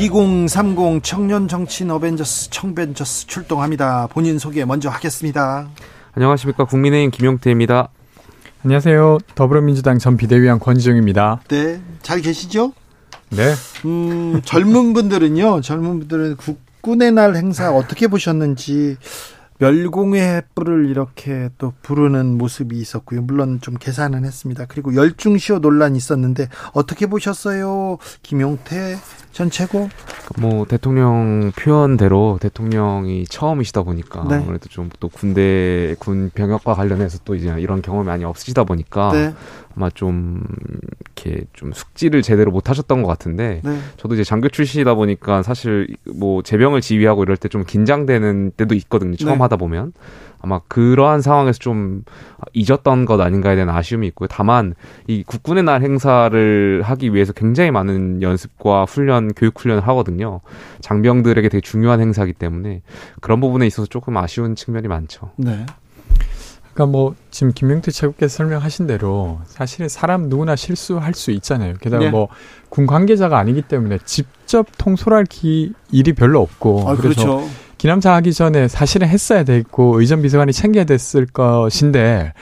2030 0.00 1.02
청년 1.02 1.46
정치인 1.46 1.90
어벤져스 1.90 2.48
청벤져스 2.48 3.26
출동합니다. 3.26 4.06
본인 4.06 4.38
소개 4.38 4.64
먼저 4.64 4.88
하겠습니다. 4.88 5.68
안녕하십니까 6.14 6.64
국민의힘 6.64 7.10
김용태입니다. 7.10 7.90
안녕하세요 8.64 9.18
더불어민주당 9.34 9.98
전 9.98 10.16
비대위원 10.16 10.58
권지정입니다. 10.58 11.42
네, 11.48 11.82
잘 12.00 12.22
계시죠? 12.22 12.72
네. 13.28 13.52
음, 13.84 14.40
젊은 14.42 14.94
분들은요, 14.94 15.60
젊은 15.60 15.98
분들은 15.98 16.36
국군의 16.36 17.12
날 17.12 17.36
행사 17.36 17.70
어떻게 17.70 18.06
보셨는지 18.06 18.96
멸공의 19.60 20.42
횃불을 20.54 20.90
이렇게 20.90 21.50
또 21.58 21.72
부르는 21.82 22.36
모습이 22.38 22.78
있었고요. 22.78 23.22
물론 23.22 23.60
좀 23.60 23.74
계산은 23.78 24.24
했습니다. 24.24 24.66
그리고 24.68 24.94
열중시효 24.94 25.58
논란이 25.60 25.96
있었는데 25.96 26.48
어떻게 26.72 27.06
보셨어요? 27.06 27.98
김용태 28.22 28.96
전 29.32 29.50
최고? 29.50 29.88
뭐 30.38 30.66
대통령 30.66 31.52
표현대로 31.56 32.38
대통령이 32.40 33.26
처음이시다 33.26 33.82
보니까 33.82 34.26
네. 34.28 34.36
아무래도 34.36 34.68
좀 34.68 34.90
또 34.98 35.08
군대 35.08 35.94
군 35.98 36.30
병역과 36.34 36.74
관련해서 36.74 37.18
또 37.24 37.34
이제 37.34 37.54
이런 37.58 37.82
경험이 37.82 38.06
많이 38.06 38.24
없으시다 38.24 38.64
보니까 38.64 39.12
네. 39.12 39.34
아마 39.80 39.88
좀 39.88 40.44
이렇게 41.16 41.44
좀 41.54 41.72
숙지를 41.72 42.20
제대로 42.20 42.50
못 42.50 42.68
하셨던 42.68 43.02
것 43.02 43.08
같은데 43.08 43.62
네. 43.64 43.78
저도 43.96 44.14
이제 44.14 44.24
장교 44.24 44.50
출신이다 44.50 44.94
보니까 44.94 45.42
사실 45.42 45.96
뭐 46.14 46.42
제병을 46.42 46.82
지휘하고 46.82 47.22
이럴 47.22 47.36
때 47.36 47.50
좀 47.50 47.64
긴장되는 47.64 48.52
때도 48.56 48.76
있거든요. 48.76 49.16
처음 49.16 49.38
네. 49.38 49.38
하다 49.40 49.56
보면 49.56 49.92
아마 50.40 50.60
그러한 50.68 51.20
상황에서 51.20 51.58
좀 51.58 52.04
잊었던 52.52 53.04
것 53.04 53.20
아닌가에 53.20 53.56
대한 53.56 53.68
아쉬움이 53.70 54.06
있고요. 54.08 54.28
다만 54.30 54.74
이 55.08 55.24
국군의 55.24 55.64
날 55.64 55.82
행사를 55.82 56.80
하기 56.84 57.12
위해서 57.12 57.32
굉장히 57.32 57.72
많은 57.72 58.22
연습과 58.22 58.84
훈련, 58.84 59.32
교육 59.34 59.58
훈련을 59.58 59.86
하거든요. 59.88 60.40
장병들에게 60.80 61.48
되게 61.48 61.60
중요한 61.60 62.00
행사이기 62.00 62.34
때문에 62.34 62.82
그런 63.20 63.40
부분에 63.40 63.66
있어서 63.66 63.86
조금 63.88 64.16
아쉬운 64.16 64.54
측면이 64.54 64.86
많죠. 64.86 65.32
네. 65.36 65.66
그러니까 66.80 66.86
뭐 66.86 67.14
지금 67.30 67.52
김명태 67.52 67.90
최고께서 67.90 68.38
설명하신 68.38 68.86
대로 68.86 69.38
사실 69.46 69.88
사람 69.90 70.28
누구나 70.30 70.56
실수할 70.56 71.12
수 71.12 71.30
있잖아요. 71.32 71.74
게다가 71.74 72.04
네. 72.04 72.10
뭐군 72.10 72.86
관계자가 72.86 73.38
아니기 73.38 73.60
때문에 73.60 73.98
직접 74.06 74.66
통솔할 74.78 75.26
기 75.26 75.74
일이 75.90 76.14
별로 76.14 76.40
없고 76.40 76.88
아, 76.88 76.96
그래서 76.96 77.22
그렇죠. 77.22 77.48
기남차 77.76 78.14
하기 78.14 78.32
전에 78.32 78.66
사실은 78.68 79.08
했어야 79.08 79.44
됐고 79.44 80.00
의전 80.00 80.22
비서관이 80.22 80.54
챙겨야 80.54 80.84
됐을 80.84 81.26
것인데 81.26 82.32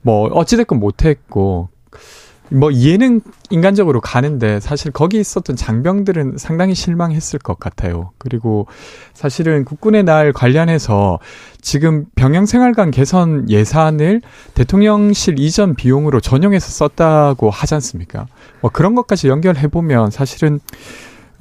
뭐 0.00 0.26
어찌됐건 0.28 0.80
못했고 0.80 1.68
뭐 2.52 2.70
이해는 2.70 3.20
인간적으로 3.50 4.00
가는데 4.00 4.60
사실 4.60 4.92
거기 4.92 5.18
있었던 5.18 5.56
장병들은 5.56 6.36
상당히 6.38 6.74
실망했을 6.74 7.38
것 7.38 7.58
같아요. 7.58 8.10
그리고 8.18 8.66
사실은 9.14 9.64
국군의 9.64 10.04
날 10.04 10.32
관련해서 10.32 11.18
지금 11.60 12.06
병영 12.14 12.46
생활관 12.46 12.90
개선 12.90 13.48
예산을 13.48 14.20
대통령실 14.54 15.38
이전 15.38 15.74
비용으로 15.74 16.20
전용해서 16.20 16.68
썼다고 16.68 17.50
하지 17.50 17.74
않습니까? 17.74 18.26
뭐 18.60 18.70
그런 18.70 18.94
것까지 18.94 19.28
연결해 19.28 19.68
보면 19.68 20.10
사실은 20.10 20.60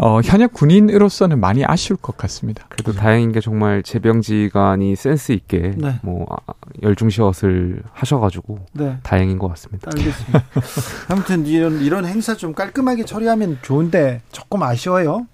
어, 0.03 0.19
현역 0.21 0.53
군인으로서는 0.53 1.39
많이 1.39 1.63
아쉬울 1.63 1.95
것 2.01 2.17
같습니다. 2.17 2.65
그래도 2.69 2.91
다행인 2.91 3.31
게 3.31 3.39
정말 3.39 3.83
재병지관이 3.83 4.95
센스 4.95 5.31
있게 5.31 5.75
네. 5.77 5.99
뭐 6.01 6.25
아, 6.29 6.53
열중시엇을 6.81 7.83
하셔가지고 7.93 8.65
네. 8.73 8.97
다행인 9.03 9.37
것 9.37 9.47
같습니다. 9.49 9.91
알겠습니다. 9.95 10.43
아무튼 11.07 11.45
이런 11.45 11.81
이런 11.81 12.05
행사 12.05 12.35
좀 12.35 12.55
깔끔하게 12.55 13.05
처리하면 13.05 13.59
좋은데 13.61 14.23
조금 14.31 14.63
아쉬워요. 14.63 15.27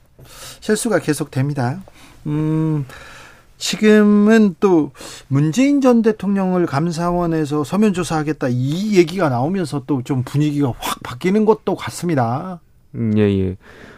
실수가 0.60 1.00
계속 1.00 1.32
됩니다. 1.32 1.80
음. 2.26 2.86
지금은 3.58 4.56
또 4.60 4.92
문재인 5.30 5.80
전 5.80 6.02
대통령을 6.02 6.66
감사원에서 6.66 7.64
서면 7.64 7.94
조사하겠다 7.94 8.50
이 8.52 8.98
얘기가 8.98 9.30
나오면서 9.30 9.84
또 9.88 10.02
좀 10.04 10.24
분위기가 10.24 10.74
확 10.78 11.02
바뀌는 11.04 11.46
것도 11.46 11.76
같습니다. 11.76 12.60
음, 12.96 13.14
예, 13.18 13.22
예. 13.24 13.56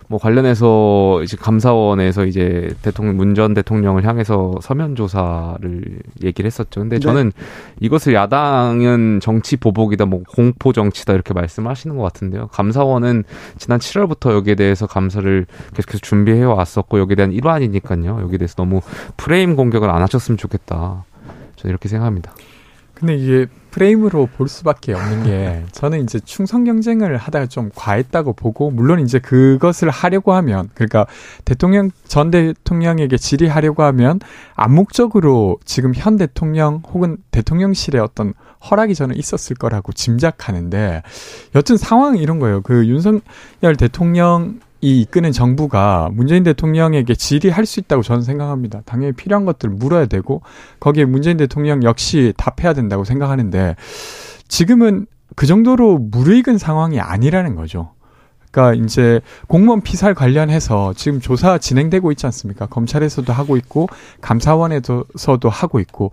뭐 0.10 0.20
관련해서 0.20 1.22
이제 1.24 1.38
감사원에서 1.38 2.26
이제 2.26 2.70
대통령 2.82 3.16
문 3.16 3.36
전 3.36 3.54
대통령을 3.54 4.06
향해서 4.06 4.56
서면 4.60 4.96
조사를 4.96 6.00
얘기를 6.24 6.48
했었죠. 6.48 6.82
근데 6.82 6.96
네. 6.96 7.00
저는 7.00 7.32
이것을 7.80 8.16
야당은 8.16 9.20
정치 9.22 9.56
보복이다, 9.56 10.06
뭐 10.06 10.24
공포 10.28 10.74
정치다 10.74 11.14
이렇게 11.14 11.36
말씀하시는 11.36 11.96
것 11.96 12.02
같은데요. 12.02 12.48
감사원은 12.48 13.24
지난 13.60 13.80
7월부터 13.80 14.32
여기에 14.32 14.56
대해서 14.56 14.88
감사를 14.88 15.46
계속해서 15.76 16.00
준비해 16.00 16.44
왔었고 16.44 17.00
여기에 17.00 17.16
대한 17.16 17.32
일환이니까요. 17.32 18.20
여기에 18.22 18.40
대해서 18.40 18.56
너무 18.56 18.82
프레임 19.16 19.56
공격을 19.56 19.90
안 19.90 20.02
하셨으면 20.02 20.38
좋겠다. 20.38 21.06
저는 21.56 21.70
이렇게 21.70 21.88
생각합니다. 21.88 22.34
근데 23.00 23.16
이게 23.16 23.48
프레임으로 23.72 24.28
볼 24.36 24.50
수밖에 24.50 24.94
없는 24.94 25.24
게 25.24 25.64
저는 25.72 26.04
이제 26.04 26.20
충성 26.20 26.64
경쟁을 26.64 27.18
하다가 27.18 27.46
좀 27.46 27.70
과했다고 27.76 28.34
보고 28.34 28.72
물론 28.72 29.00
이제 29.00 29.20
그것을 29.20 29.90
하려고 29.90 30.34
하면 30.34 30.70
그러니까 30.74 31.06
대통령 31.46 31.92
전 32.06 32.32
대통령에게 32.32 33.18
질의하려고 33.18 33.84
하면 33.84 34.20
암묵적으로 34.56 35.60
지금 35.66 35.94
현 35.96 36.18
대통령 36.18 36.82
혹은 36.92 37.18
대통령실의 37.32 38.02
어떤 38.02 38.34
허락이 38.70 38.96
저는 38.96 39.16
있었을 39.16 39.56
거라고 39.56 39.94
짐작하는데 39.94 41.04
여튼 41.56 41.78
상황이 41.78 42.20
이런 42.20 42.40
거예요. 42.40 42.62
그 42.62 42.86
윤석열 42.88 43.76
대통령 43.78 44.60
이 44.82 45.02
이끄는 45.02 45.32
정부가 45.32 46.10
문재인 46.14 46.44
대통령에게 46.44 47.16
질의할 47.16 47.66
수 47.66 47.80
있다고 47.80 48.02
저는 48.02 48.22
생각합니다. 48.22 48.82
당연히 48.86 49.14
필요한 49.14 49.46
것들을 49.46 49.74
물어야 49.74 50.06
되고 50.06 50.42
거기에 50.80 51.06
문재인 51.06 51.38
대통령 51.38 51.84
역시 51.84 52.34
답해야 52.38 52.74
된다고 52.74 53.04
생각하는데 53.04 53.76
지금은 54.48 55.06
그 55.36 55.46
정도로 55.46 55.98
무르익은 55.98 56.58
상황이 56.58 57.00
아니라는 57.00 57.56
거죠. 57.56 57.92
그러니까 58.52 58.84
이제 58.84 59.22
공무원 59.48 59.82
피살 59.82 60.14
관련해서 60.14 60.94
지금 60.96 61.20
조사 61.20 61.58
진행되고 61.58 62.12
있지 62.12 62.26
않습니까? 62.26 62.66
검찰에서도 62.66 63.32
하고 63.32 63.58
있고 63.58 63.88
감사원에서도 64.22 65.50
하고 65.50 65.80
있고 65.80 66.12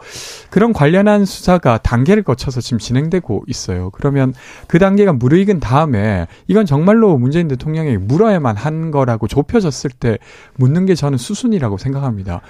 그런 0.51 0.73
관련한 0.73 1.25
수사가 1.25 1.79
단계를 1.79 2.23
거쳐서 2.23 2.61
지금 2.61 2.79
진행되고 2.79 3.45
있어요. 3.47 3.91
그러면 3.91 4.35
그 4.67 4.79
단계가 4.79 5.13
무르익은 5.13 5.61
다음에 5.61 6.27
이건 6.47 6.67
정말로 6.67 7.17
문재인 7.17 7.49
대통령이 7.49 7.97
물어야만 7.97 8.57
한 8.57 8.91
거라고 8.91 9.29
좁혀졌을 9.29 9.91
때 9.91 10.19
묻는 10.57 10.87
게 10.87 10.95
저는 10.95 11.19
수순이라고 11.19 11.79
생각합니다. 11.79 12.43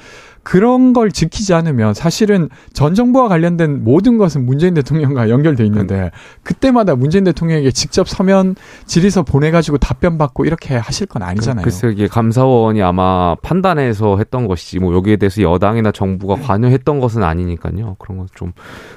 그런 0.46 0.92
걸 0.92 1.10
지키지 1.10 1.54
않으면 1.54 1.92
사실은 1.92 2.48
전 2.72 2.94
정부와 2.94 3.26
관련된 3.26 3.82
모든 3.82 4.16
것은 4.16 4.46
문재인 4.46 4.74
대통령과 4.74 5.28
연결돼 5.28 5.64
있는데 5.64 6.12
그때마다 6.44 6.94
문재인 6.94 7.24
대통령에게 7.24 7.72
직접 7.72 8.08
서면 8.08 8.54
질의서 8.84 9.24
보내가지고 9.24 9.78
답변 9.78 10.18
받고 10.18 10.44
이렇게 10.44 10.76
하실 10.76 11.08
건 11.08 11.24
아니잖아요. 11.24 11.64
글쎄 11.64 11.88
이게 11.90 12.06
감사원이 12.06 12.80
아마 12.80 13.34
판단해서 13.42 14.18
했던 14.18 14.46
것이지 14.46 14.78
뭐 14.78 14.94
여기에 14.94 15.16
대해서 15.16 15.42
여당이나 15.42 15.90
정부가 15.90 16.36
관여했던 16.36 17.00
것은 17.00 17.24
아니니까요. 17.24 17.96
그런 17.98 18.18
건 18.18 18.28
좀 18.36 18.52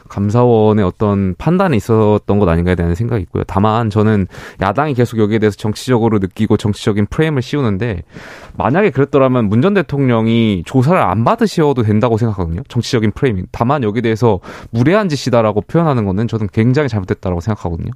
감사원의 0.10 0.84
어떤 0.86 1.34
판단이 1.38 1.78
있었던 1.78 2.40
것 2.40 2.48
아닌가에 2.48 2.76
대한 2.76 2.94
생각이 2.94 3.22
있고요. 3.24 3.44
다만 3.48 3.90
저는 3.90 4.28
야당이 4.62 4.94
계속 4.94 5.18
여기에 5.18 5.40
대해서 5.40 5.56
정치적으로 5.58 6.20
느끼고 6.20 6.58
정치적인 6.58 7.08
프레임을 7.10 7.42
씌우는데 7.42 8.04
만약에 8.56 8.92
그랬더라면 8.92 9.50
문 9.50 9.62
전 9.62 9.74
대통령이 9.74 10.62
조사를 10.66 11.00
안 11.02 11.24
받. 11.24 11.39
받으셔도 11.40 11.84
된다고 11.84 12.18
생각하거든요. 12.18 12.62
정치적인 12.68 13.12
프레이밍. 13.12 13.46
다만 13.52 13.84
여기 13.84 14.00
에 14.00 14.02
대해서 14.02 14.40
무례한 14.72 15.10
짓이다라고 15.10 15.62
표현하는 15.62 16.06
거는 16.06 16.28
저는 16.28 16.48
굉장히 16.54 16.90
잘못됐다라고 16.90 17.42
생각하거든요. 17.42 17.92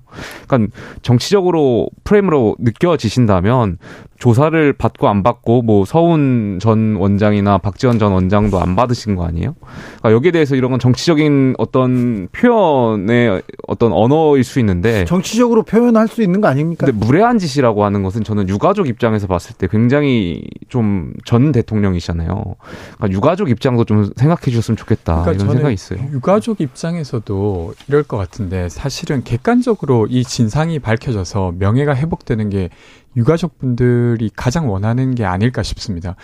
그러니까 0.48 0.76
정치적으로 1.02 1.88
프레임으로 2.04 2.56
느껴지신다면 2.60 3.78
조사를 4.18 4.74
받고 4.74 5.10
안 5.10 5.22
받고 5.22 5.64
뭐 5.64 5.84
서훈 5.84 6.60
전 6.62 6.96
원장이나 6.96 7.58
박지원 7.58 8.00
전 8.00 8.14
원장도 8.14 8.60
안 8.60 8.76
받으신 8.76 9.16
거 9.16 9.26
아니에요? 9.26 9.56
그러니까 10.00 10.12
여기에 10.14 10.32
대해서 10.32 10.56
이런 10.56 10.72
건 10.72 10.80
정치적인 10.80 11.56
어떤 11.58 12.30
표현의 12.32 13.42
어떤 13.68 13.92
언어일 13.92 14.46
수 14.46 14.60
있는데 14.60 15.04
정치적으로 15.06 15.64
표현할 15.64 16.08
수 16.08 16.22
있는 16.22 16.40
거 16.40 16.48
아닙니까? 16.48 16.86
근데 16.86 17.06
무례한 17.06 17.38
짓이라고 17.38 17.84
하는 17.84 18.02
것은 18.04 18.24
저는 18.24 18.48
유가족 18.48 18.88
입장에서 18.88 19.28
봤을 19.28 19.56
때 19.56 19.68
굉장히 19.70 20.44
좀 20.70 21.14
전 21.26 21.52
대통령이잖아요. 21.52 22.56
그러니까 22.98 23.18
유가족 23.34 23.50
입장도 23.50 23.86
좀 23.86 24.12
생각해 24.16 24.52
주셨으면 24.52 24.78
좋겠다 24.78 25.22
그러니까 25.22 25.44
이런 25.44 25.56
생각이 25.56 25.74
있어요. 25.74 26.00
유가족 26.12 26.62
입장에서도 26.62 27.74
이럴 27.88 28.04
것 28.04 28.18
같은데 28.18 28.70
사실은 28.70 29.24
객관적으로 29.24 30.08
이 30.08 30.24
진상이 30.24 30.80
밝혀져서 30.80 31.56
명예가 31.58 31.96
회복되는 31.96 32.50
게 32.50 32.70
유가족분들이 33.16 34.30
가장 34.36 34.70
원하는 34.72 35.16
게 35.16 35.26
아닐까 35.26 35.64
싶습니다. 35.64 36.16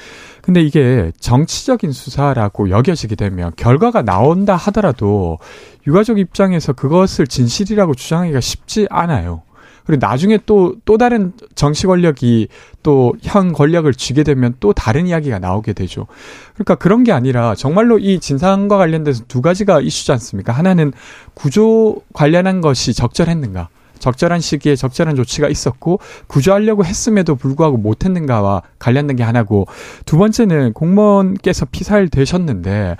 근데 0.42 0.62
이게 0.62 1.12
정치적인 1.20 1.92
수사라고 1.92 2.70
여겨지게 2.70 3.16
되면 3.16 3.52
결과가 3.56 4.02
나온다 4.02 4.56
하더라도 4.56 5.40
유가족 5.88 6.20
입장에서 6.20 6.74
그것을 6.74 7.28
진실이라고 7.28 7.96
주장하기가 7.96 8.40
쉽지 8.40 8.88
않아요. 8.90 9.44
그리고 9.90 10.06
나중에 10.06 10.38
또, 10.46 10.76
또 10.86 11.00
다른 11.00 11.34
정치 11.56 11.88
권력이 11.88 12.48
또 12.84 13.14
현 13.24 13.54
권력을 13.54 13.92
쥐게 13.92 14.22
되면 14.24 14.54
또 14.60 14.72
다른 14.72 15.08
이야기가 15.08 15.40
나오게 15.40 15.74
되죠. 15.74 16.06
그러니까 16.54 16.76
그런 16.76 17.04
게 17.04 17.12
아니라 17.12 17.56
정말로 17.56 17.98
이 17.98 18.20
진상과 18.20 18.78
관련돼서 18.78 19.24
두 19.28 19.42
가지가 19.42 19.82
이슈지 19.82 20.12
않습니까? 20.12 20.54
하나는 20.54 20.94
구조 21.34 22.02
관련한 22.14 22.62
것이 22.62 22.94
적절했는가. 22.94 23.70
적절한 23.98 24.42
시기에 24.42 24.76
적절한 24.76 25.16
조치가 25.16 25.50
있었고 25.50 26.00
구조하려고 26.28 26.86
했음에도 26.86 27.36
불구하고 27.36 27.78
못했는가와 27.78 28.62
관련된 28.78 29.16
게 29.18 29.24
하나고 29.24 29.66
두 30.06 30.18
번째는 30.18 30.74
공무원께서 30.74 31.66
피살되셨는데 31.66 32.96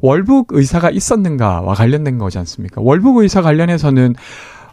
월북 0.00 0.48
의사가 0.50 0.90
있었는가와 0.90 1.74
관련된 1.74 2.18
거지 2.18 2.38
않습니까? 2.38 2.80
월북 2.82 3.18
의사 3.18 3.42
관련해서는 3.42 4.16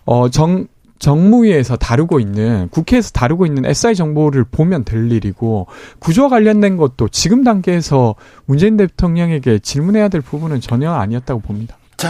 어 0.06 0.30
정 0.30 0.66
정무위에서 1.00 1.78
다루고 1.78 2.20
있는 2.20 2.68
국회에서 2.70 3.12
다루고 3.12 3.46
있는 3.46 3.66
SI 3.66 3.96
정보를 3.96 4.44
보면 4.44 4.84
될 4.84 5.12
일이고 5.12 5.68
구조 6.00 6.30
관련된 6.30 6.78
것도 6.78 7.08
지금 7.08 7.44
단계에서 7.44 8.16
문재인 8.46 8.78
대통령에게 8.78 9.60
질문해야 9.60 10.10
될 10.10 10.22
부분은 10.22 10.60
전혀 10.62 10.92
아니었다고 10.92 11.40
봅니다. 11.40 11.78
자, 11.98 12.10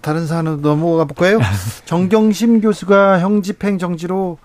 다른 0.00 0.26
사안으로 0.26 0.56
넘어가 0.56 1.04
볼까요? 1.04 1.38
정경심 1.86 2.60
교수가 2.60 3.20
형집행 3.20 3.78
정지로 3.78 4.38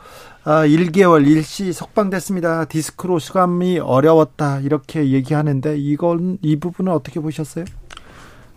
1개월 0.43 1.23
아, 1.23 1.27
일시 1.27 1.71
석방됐습니다. 1.73 2.65
디스크로 2.65 3.19
수감이 3.19 3.79
어려웠다 3.79 4.59
이렇게 4.59 5.11
얘기하는데 5.11 5.77
이건 5.77 6.37
이 6.41 6.57
부분은 6.59 6.91
어떻게 6.91 7.19
보셨어요? 7.19 7.65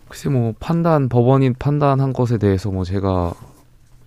글쎄 0.09 0.29
뭐 0.29 0.53
판단 0.59 1.09
법원이 1.09 1.53
판단한 1.53 2.13
것에 2.13 2.37
대해서 2.37 2.71
뭐 2.71 2.83
제가 2.83 3.33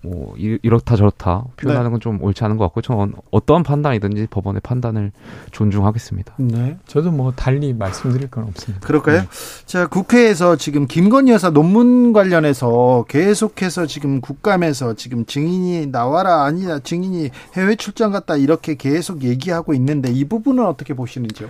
뭐 0.03 0.33
이렇다 0.37 0.95
저렇다 0.95 1.45
표현하는 1.57 1.89
네. 1.89 1.91
건좀 1.91 2.23
옳지 2.23 2.43
않은 2.43 2.57
것 2.57 2.65
같고 2.65 2.81
저는 2.81 3.13
어떠한 3.29 3.63
판단이든지 3.63 4.27
법원의 4.31 4.61
판단을 4.61 5.11
존중하겠습니다. 5.51 6.33
네. 6.37 6.77
저도 6.87 7.11
뭐 7.11 7.31
달리 7.35 7.73
말씀드릴 7.73 8.29
건 8.29 8.45
없습니다. 8.45 8.87
그럴까요? 8.87 9.21
네. 9.21 9.27
자, 9.65 9.87
국회에서 9.87 10.55
지금 10.55 10.87
김건희 10.87 11.31
여사 11.31 11.51
논문 11.51 12.13
관련해서 12.13 13.05
계속해서 13.07 13.85
지금 13.85 14.21
국감에서 14.21 14.95
지금 14.95 15.25
증인이 15.25 15.87
나와라 15.87 16.43
아니야 16.43 16.79
증인이 16.79 17.29
해외 17.55 17.75
출장 17.75 18.11
갔다 18.11 18.35
이렇게 18.35 18.75
계속 18.75 19.23
얘기하고 19.23 19.73
있는데 19.75 20.11
이 20.11 20.25
부분은 20.25 20.65
어떻게 20.65 20.95
보시는지요? 20.95 21.47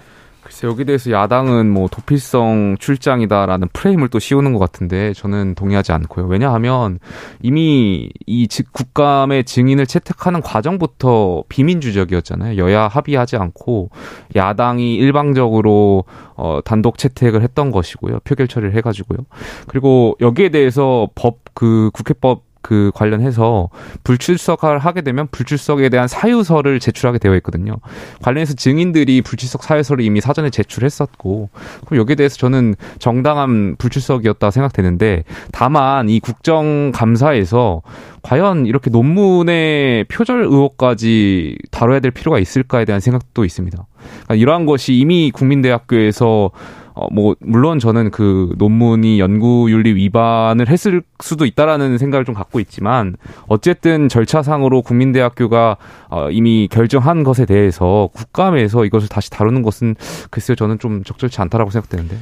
글쎄 0.52 0.68
여기 0.68 0.84
대해서 0.84 1.12
야당은 1.12 1.72
뭐 1.72 1.88
도피성 1.88 2.76
출장이다라는 2.78 3.70
프레임을 3.72 4.10
또 4.10 4.20
씌우는 4.20 4.52
것 4.52 4.60
같은데 4.60 5.14
저는 5.14 5.56
동의하지 5.56 5.94
않고요. 5.94 6.26
왜냐하면 6.28 7.00
이미 7.42 8.10
이 8.28 8.48
국감의 8.74 9.46
증인을 9.46 9.88
채택하는 9.88 10.42
과정부터 10.42 11.46
비민주적이었잖아요. 11.48 12.58
여야 12.58 12.90
합의하지 12.90 13.38
않고 13.38 13.92
야당이 14.36 14.96
일방적으로 14.96 16.04
어 16.36 16.60
단독 16.66 16.98
채택을 16.98 17.42
했던 17.44 17.72
것이고요. 17.72 18.20
표결 18.26 18.50
처리를 18.50 18.76
해가지고요. 18.76 19.20
그리고 19.68 20.18
여기에 20.20 20.50
대해서 20.50 21.08
법 21.16 21.42
그 21.54 21.92
국회법 21.94 22.44
그 22.62 22.92
관련해서 22.94 23.70
불출석을 24.04 24.80
하게 24.80 25.02
되면 25.02 25.28
불출석에 25.32 25.90
대한 25.90 26.08
사유서를 26.08 26.80
제출하게 26.80 27.20
되어 27.20 27.36
있거든요. 27.38 27.78
관련해서 28.22 28.54
증인들이 28.54 29.22
불출석 29.22 29.64
사유서를 29.64 30.04
이미 30.04 30.22
사전에 30.22 30.50
제출했었고 30.50 31.50
그럼 31.86 32.00
여기에 32.00 32.16
대해서 32.16 32.38
저는 32.38 32.76
정당한 33.00 33.76
불출석이었다 33.78 34.52
생각되는데 34.52 35.24
다만 35.52 36.10
이 36.10 36.20
국정감사에서 36.20 37.82
과연 38.22 38.66
이렇게 38.68 38.90
논문의 38.90 40.04
표절 40.06 40.44
의혹까지 40.44 41.58
다뤄야 41.72 42.00
될 42.00 42.12
필요가 42.12 42.40
있을까에 42.40 42.86
대한 42.86 43.02
생각도 43.02 43.46
있습니다. 43.46 43.86
그러니까 44.02 44.36
이러한 44.36 44.66
것이 44.66 44.94
이미 44.94 45.32
국민대학교에서 45.32 46.52
어, 46.94 47.08
뭐, 47.12 47.36
물론 47.40 47.80
저는 47.80 48.12
그 48.12 48.54
논문이 48.58 49.20
연구윤리 49.20 49.96
위반을 49.96 50.68
했을 50.70 51.02
수도 51.22 51.46
있다라는 51.46 51.98
생각을 51.98 52.26
좀 52.26 52.36
갖고 52.36 52.60
있지만, 52.60 53.16
어쨌든 53.48 54.10
절차상으로 54.10 54.82
국민대학교가 54.82 55.78
어, 56.10 56.30
이미 56.32 56.68
결정한 56.70 57.24
것에 57.24 57.46
대해서 57.46 58.10
국감에서 58.14 58.86
이것을 58.86 59.08
다시 59.08 59.30
다루는 59.30 59.62
것은 59.62 59.96
글쎄요, 60.30 60.56
저는 60.56 60.80
좀 60.80 61.04
적절치 61.04 61.40
않다라고 61.42 61.72
생각되는데. 61.72 62.18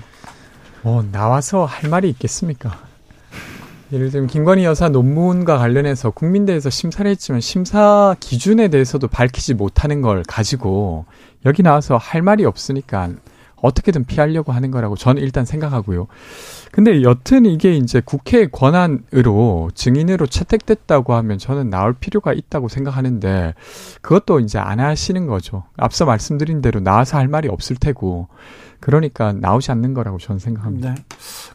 뭐, 0.84 1.04
나와서 1.12 1.66
할 1.66 1.90
말이 1.90 2.10
있겠습니까? 2.10 2.90
예를 3.92 4.12
들면 4.12 4.28
김건희 4.28 4.66
여사 4.66 4.88
논문과 4.90 5.58
관련해서 5.58 6.12
국민대에서 6.12 6.70
심사를 6.70 7.10
했지만 7.10 7.42
심사 7.42 8.16
기준에 8.20 8.68
대해서도 8.68 9.08
밝히지 9.08 9.56
못하는 9.56 10.02
걸 10.02 10.24
가지고 10.28 11.06
여기 11.46 11.64
나와서 11.64 11.98
할 11.98 12.22
말이 12.22 12.46
없으니까 12.46 13.10
어떻게든 13.62 14.06
피하려고 14.06 14.52
하는 14.52 14.72
거라고 14.72 14.96
저는 14.96 15.22
일단 15.22 15.46
생각하고요. 15.46 16.08
근데 16.72 17.02
여튼 17.02 17.46
이게 17.46 17.76
이제 17.76 18.02
국회 18.04 18.48
권한으로 18.48 19.72
증인으로 19.74 20.28
채택됐다고 20.28 21.14
하면 21.16 21.38
저는 21.38 21.70
나올 21.70 21.94
필요가 21.94 22.34
있다고 22.34 22.68
생각하는데 22.68 23.54
그것도 24.02 24.40
이제 24.40 24.60
안 24.60 24.80
하시는 24.80 25.26
거죠. 25.28 25.64
앞서 25.78 26.06
말씀드린 26.06 26.62
대로 26.62 26.80
나와서 26.80 27.18
할 27.18 27.28
말이 27.28 27.48
없을 27.50 27.76
테고 27.76 28.28
그러니까 28.80 29.34
나오지 29.34 29.72
않는 29.72 29.94
거라고 29.94 30.18
저는 30.20 30.40
생각합니다. 30.40 30.96
네. 30.96 31.04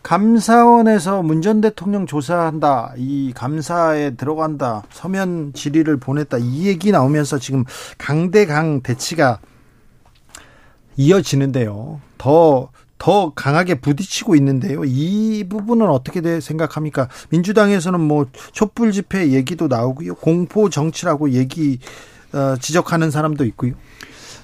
감사원에서 0.03 1.23
문전 1.23 1.61
대통령 1.63 2.07
조사한다. 2.07 2.95
이 2.97 3.33
감사에 3.35 4.11
들어간다. 4.17 4.83
서면 4.91 5.53
질의를 5.55 5.97
보냈다. 5.97 6.39
이 6.39 6.67
얘기 6.67 6.93
나오면서 6.93 7.39
지금 7.39 7.65
강대강 7.99 8.83
대치가 8.83 9.39
이어지는데요. 10.97 12.01
더, 12.19 12.71
더 12.99 13.33
강하게 13.35 13.77
부딪히고 13.77 14.37
있는데요. 14.37 14.85
이 14.85 15.45
부분은 15.49 15.89
어떻게 15.89 16.41
생각합니까? 16.41 17.09
민주당에서는 17.31 18.01
뭐 18.01 18.27
촛불 18.53 18.93
집회 18.93 19.33
얘기도 19.33 19.69
나오고요. 19.69 20.15
공포 20.17 20.71
정치라고 20.71 21.31
얘기, 21.31 21.79
어, 22.33 22.57
지적하는 22.61 23.11
사람도 23.11 23.45
있고요. 23.47 23.73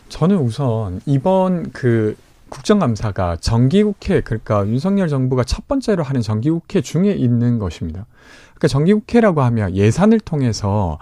저는 0.09 0.39
우선 0.39 1.01
이번 1.07 1.71
그 1.73 2.17
국정감사가 2.51 3.37
정기국회 3.37 4.21
그러니까 4.23 4.67
윤석열 4.67 5.09
정부가 5.09 5.45
첫 5.45 5.67
번째로 5.69 6.03
하는 6.03 6.21
정기국회 6.21 6.83
중에 6.83 7.13
있는 7.13 7.59
것입니다. 7.59 8.07
그러니까 8.51 8.69
정기국회라고 8.69 9.41
하면 9.41 9.75
예산을 9.75 10.21
통해서 10.21 10.99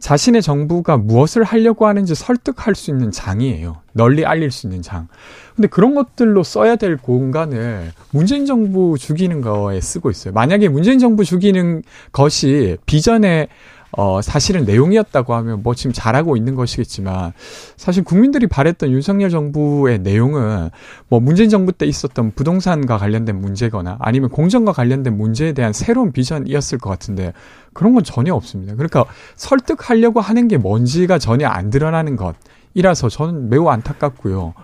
자신의 0.00 0.42
정부가 0.42 0.96
무엇을 0.96 1.44
하려고 1.44 1.86
하는지 1.86 2.14
설득할 2.14 2.74
수 2.74 2.90
있는 2.90 3.10
장이에요. 3.10 3.76
널리 3.92 4.24
알릴 4.24 4.50
수 4.50 4.66
있는 4.66 4.82
장. 4.82 5.08
근데 5.54 5.68
그런 5.68 5.94
것들로 5.94 6.42
써야 6.42 6.76
될 6.76 6.96
공간을 6.96 7.92
문재인 8.10 8.46
정부 8.46 8.96
죽이는 8.98 9.42
거에 9.42 9.80
쓰고 9.80 10.10
있어요. 10.10 10.32
만약에 10.32 10.68
문재인 10.68 10.98
정부 10.98 11.24
죽이는 11.24 11.82
것이 12.12 12.78
비전에 12.86 13.48
어, 13.92 14.22
사실은 14.22 14.64
내용이었다고 14.64 15.34
하면 15.34 15.62
뭐 15.62 15.74
지금 15.74 15.92
잘하고 15.92 16.36
있는 16.36 16.54
것이겠지만 16.54 17.32
사실 17.76 18.04
국민들이 18.04 18.46
바랬던 18.46 18.90
윤석열 18.90 19.30
정부의 19.30 19.98
내용은 20.00 20.70
뭐 21.08 21.20
문재인 21.20 21.50
정부 21.50 21.72
때 21.72 21.86
있었던 21.86 22.32
부동산과 22.34 22.98
관련된 22.98 23.40
문제거나 23.40 23.96
아니면 24.00 24.30
공정과 24.30 24.72
관련된 24.72 25.16
문제에 25.16 25.52
대한 25.52 25.72
새로운 25.72 26.12
비전이었을 26.12 26.78
것 26.78 26.90
같은데 26.90 27.32
그런 27.72 27.94
건 27.94 28.04
전혀 28.04 28.34
없습니다. 28.34 28.74
그러니까 28.74 29.04
설득하려고 29.36 30.20
하는 30.20 30.48
게 30.48 30.56
뭔지가 30.56 31.18
전혀 31.18 31.48
안 31.48 31.70
드러나는 31.70 32.16
것. 32.16 32.34
이라서 32.74 33.08
저는 33.08 33.50
매우 33.50 33.68
안타깝고요. 33.68 34.54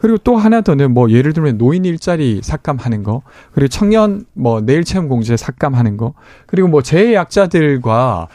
그리고 0.00 0.16
또 0.24 0.36
하나 0.38 0.62
더는 0.62 0.92
뭐 0.92 1.10
예를 1.10 1.34
들면 1.34 1.58
노인 1.58 1.84
일자리 1.84 2.40
삭감하는 2.42 3.02
거, 3.02 3.22
그리고 3.52 3.68
청년 3.68 4.24
뭐 4.32 4.62
내일 4.62 4.82
체험 4.82 5.08
공제 5.08 5.36
삭감하는 5.36 5.98
거, 5.98 6.14
그리고 6.46 6.68
뭐 6.68 6.80
재해약자들과 6.80 8.28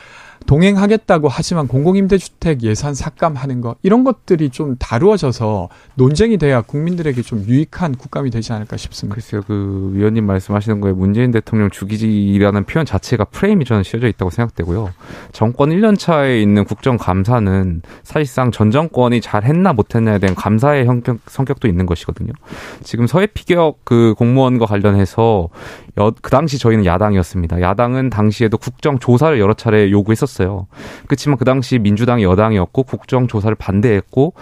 동행하겠다고 0.46 1.28
하지만 1.28 1.68
공공임대주택 1.68 2.64
예산 2.64 2.94
삭감하는 2.94 3.62
것 3.62 3.78
이런 3.84 4.04
것들이 4.04 4.50
좀 4.50 4.76
다루어져서 4.78 5.70
논쟁이 5.96 6.38
돼야 6.38 6.62
국민들에게 6.62 7.22
좀 7.22 7.44
유익한 7.48 7.96
국감이 7.96 8.30
되지 8.30 8.54
않을까 8.54 8.78
싶습니다. 8.78 9.16
글쎄요, 9.16 9.42
그 9.48 9.92
위원님 9.94 10.26
말씀하시는 10.26 10.82
거에 10.82 10.92
문재인 10.92 11.32
대통령 11.32 11.70
죽이지라는 11.70 12.66
표현 12.66 12.86
자체가 12.86 13.26
프레임이 13.26 13.66
저는 13.66 13.84
씌어져 13.84 14.08
있다고 14.08 14.30
생각되고요. 14.30 14.92
정권 15.32 15.70
1년 15.70 15.98
차에 15.98 16.42
있는 16.42 16.64
국정감사는 16.66 17.82
사실상 18.04 18.52
전 18.52 18.72
정권이 18.72 19.22
잘했나 19.22 19.74
못했냐에 19.74 20.20
대한 20.20 20.36
감사의 20.36 20.86
성격, 20.86 21.18
성격도 21.28 21.68
있는 21.68 21.86
것이거든요. 21.86 22.34
지금 22.84 23.08
서해 23.08 23.26
피격 23.28 23.80
그 23.84 24.14
공무원과 24.18 24.66
관련해서 24.66 25.50
여, 25.98 26.12
그 26.22 26.30
당시 26.30 26.60
저희는 26.60 26.86
야당이었습니다. 26.86 27.62
야당은 27.62 28.10
당시에도 28.10 28.58
국정 28.58 29.00
조사를 29.00 29.40
여러 29.40 29.54
차례 29.54 29.90
요구했었습니다. 29.92 30.26
있었어요. 30.26 30.68
그렇지만 31.08 31.38
그 31.38 31.46
당시 31.46 31.80
민주당이 31.80 32.24
여당이었고 32.24 32.84
국정 32.84 33.28
조사를 33.28 33.56
반대했고 33.56 34.34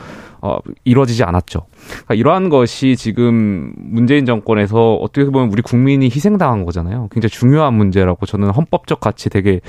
어, 0.42 0.58
이루어지지 0.84 1.24
않았죠. 1.24 1.66
그러니까 1.88 2.16
이러한 2.16 2.50
것이 2.50 2.96
지금 2.96 3.74
문재인 3.78 4.26
정권에서 4.26 4.96
어떻게 4.96 5.26
보면 5.26 5.52
우리 5.52 5.62
국민이 5.62 6.06
희생당한 6.06 6.66
거잖아요. 6.66 7.10
굉장히 7.12 7.30
중요한 7.30 7.74
문제라고 7.74 8.26
저는 8.26 8.50
헌법적 8.50 9.00
가치 9.00 9.30
되게 9.30 9.62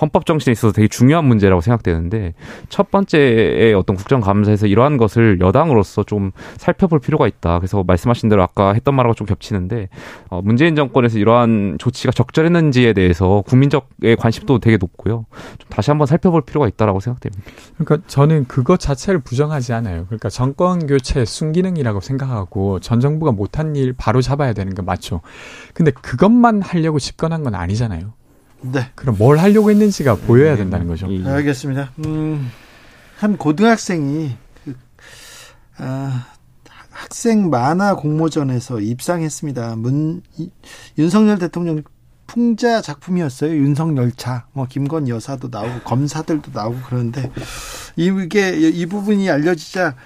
헌법 0.00 0.26
정신에 0.26 0.52
있어서 0.52 0.72
되게 0.72 0.88
중요한 0.88 1.24
문제라고 1.24 1.60
생각되는데 1.60 2.34
첫 2.68 2.90
번째의 2.90 3.74
어떤 3.74 3.96
국정감사에서 3.96 4.66
이러한 4.66 4.96
것을 4.96 5.40
여당으로서 5.40 6.04
좀 6.04 6.32
살펴볼 6.56 7.00
필요가 7.00 7.26
있다. 7.26 7.58
그래서 7.58 7.82
말씀하신 7.84 8.28
대로 8.28 8.42
아까 8.42 8.72
했던 8.72 8.94
말하고 8.94 9.14
좀 9.14 9.26
겹치는데 9.26 9.88
어, 10.28 10.40
문재인 10.42 10.74
정권에서 10.74 11.18
이러한 11.18 11.76
조치가 11.78 12.12
적절했는지에 12.12 12.92
대해서 12.92 13.42
국민적의 13.46 14.16
관심도 14.16 14.58
되게 14.58 14.76
높고요. 14.76 15.26
좀 15.58 15.68
다시 15.68 15.90
한번 15.90 16.06
살펴볼 16.06 16.42
필요가 16.42 16.68
있다라고 16.68 17.00
생각됩니다. 17.00 17.42
그러니까 17.78 18.06
저는 18.06 18.46
그것 18.46 18.78
자체를 18.80 19.20
부정하지 19.20 19.72
않아요. 19.72 20.04
그러니까 20.06 20.28
정권 20.28 20.86
교체 20.86 21.24
순기능이라고 21.60 22.00
생각하고 22.00 22.80
전 22.80 23.00
정부가 23.00 23.32
못한 23.32 23.76
일 23.76 23.92
바로 23.92 24.22
잡아야 24.22 24.52
되는 24.52 24.74
건 24.74 24.84
맞죠. 24.84 25.20
근데 25.74 25.90
그것만 25.90 26.62
하려고 26.62 26.98
집권한 26.98 27.44
건 27.44 27.54
아니잖아요. 27.54 28.12
네. 28.62 28.90
그럼 28.94 29.16
뭘 29.18 29.38
하려고 29.38 29.70
했는지가 29.70 30.16
보여야 30.16 30.56
된다는 30.56 30.86
거죠. 30.86 31.06
네, 31.06 31.26
알겠습니다. 31.28 31.92
음, 32.04 32.50
한 33.18 33.36
고등학생이 33.36 34.36
그, 34.64 34.76
아, 35.78 36.26
학생 36.90 37.48
만화 37.48 37.94
공모전에서 37.94 38.80
입상했습니다. 38.80 39.76
문 39.76 40.22
윤석열 40.98 41.38
대통령 41.38 41.82
풍자 42.26 42.80
작품이었어요. 42.80 43.50
윤석열차. 43.50 44.46
뭐 44.52 44.66
김건 44.68 45.08
여사도 45.08 45.48
나오고 45.50 45.80
검사들도 45.80 46.52
나오고 46.52 46.80
그러는데 46.86 47.30
이게 47.96 48.50
이 48.56 48.86
부분이 48.86 49.28
알려지자 49.28 49.96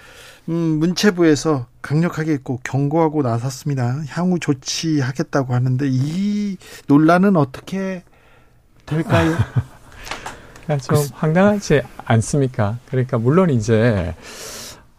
음, 0.48 0.78
문체부에서 0.78 1.66
강력하게 1.80 2.32
했고 2.32 2.60
경고하고 2.64 3.22
나섰습니다. 3.22 4.02
향후 4.08 4.38
조치하겠다고 4.38 5.54
하는데 5.54 5.86
이 5.88 6.56
논란은 6.86 7.36
어떻게 7.36 8.02
될까요? 8.86 9.34
좀 10.82 10.96
황당하지 11.12 11.82
않습니까? 12.04 12.78
그러니까 12.88 13.18
물론 13.18 13.50
이제 13.50 14.14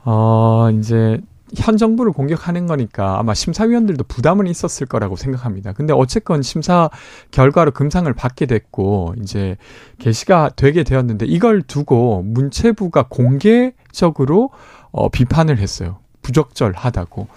어 0.03 0.69
이제 0.71 1.19
현 1.55 1.77
정부를 1.77 2.12
공격하는 2.12 2.67
거니까 2.67 3.19
아마 3.19 3.34
심사위원들도 3.34 4.03
부담은 4.05 4.47
있었을 4.47 4.88
거라고 4.88 5.15
생각합니다. 5.15 5.73
근데 5.73 5.93
어쨌건 5.93 6.41
심사 6.41 6.89
결과로 7.31 7.71
금상을 7.71 8.12
받게 8.13 8.45
됐고 8.45 9.15
이제 9.21 9.58
게시가 9.99 10.51
되게 10.55 10.84
되었는데 10.84 11.25
이걸 11.25 11.62
두고 11.62 12.23
문체부가 12.25 13.08
공개적으로 13.10 14.51
어 14.95 15.10
비판을 15.10 15.58
했어요. 15.58 15.97
부적절하다고. 16.21 17.27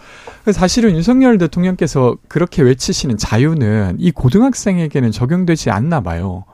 사실은 0.53 0.95
윤석열 0.95 1.37
대통령께서 1.39 2.17
그렇게 2.29 2.63
외치시는 2.63 3.19
자유는 3.19 3.97
이 3.99 4.13
고등학생에게는 4.13 5.11
적용되지 5.11 5.71
않나 5.71 6.01
봐요. 6.01 6.45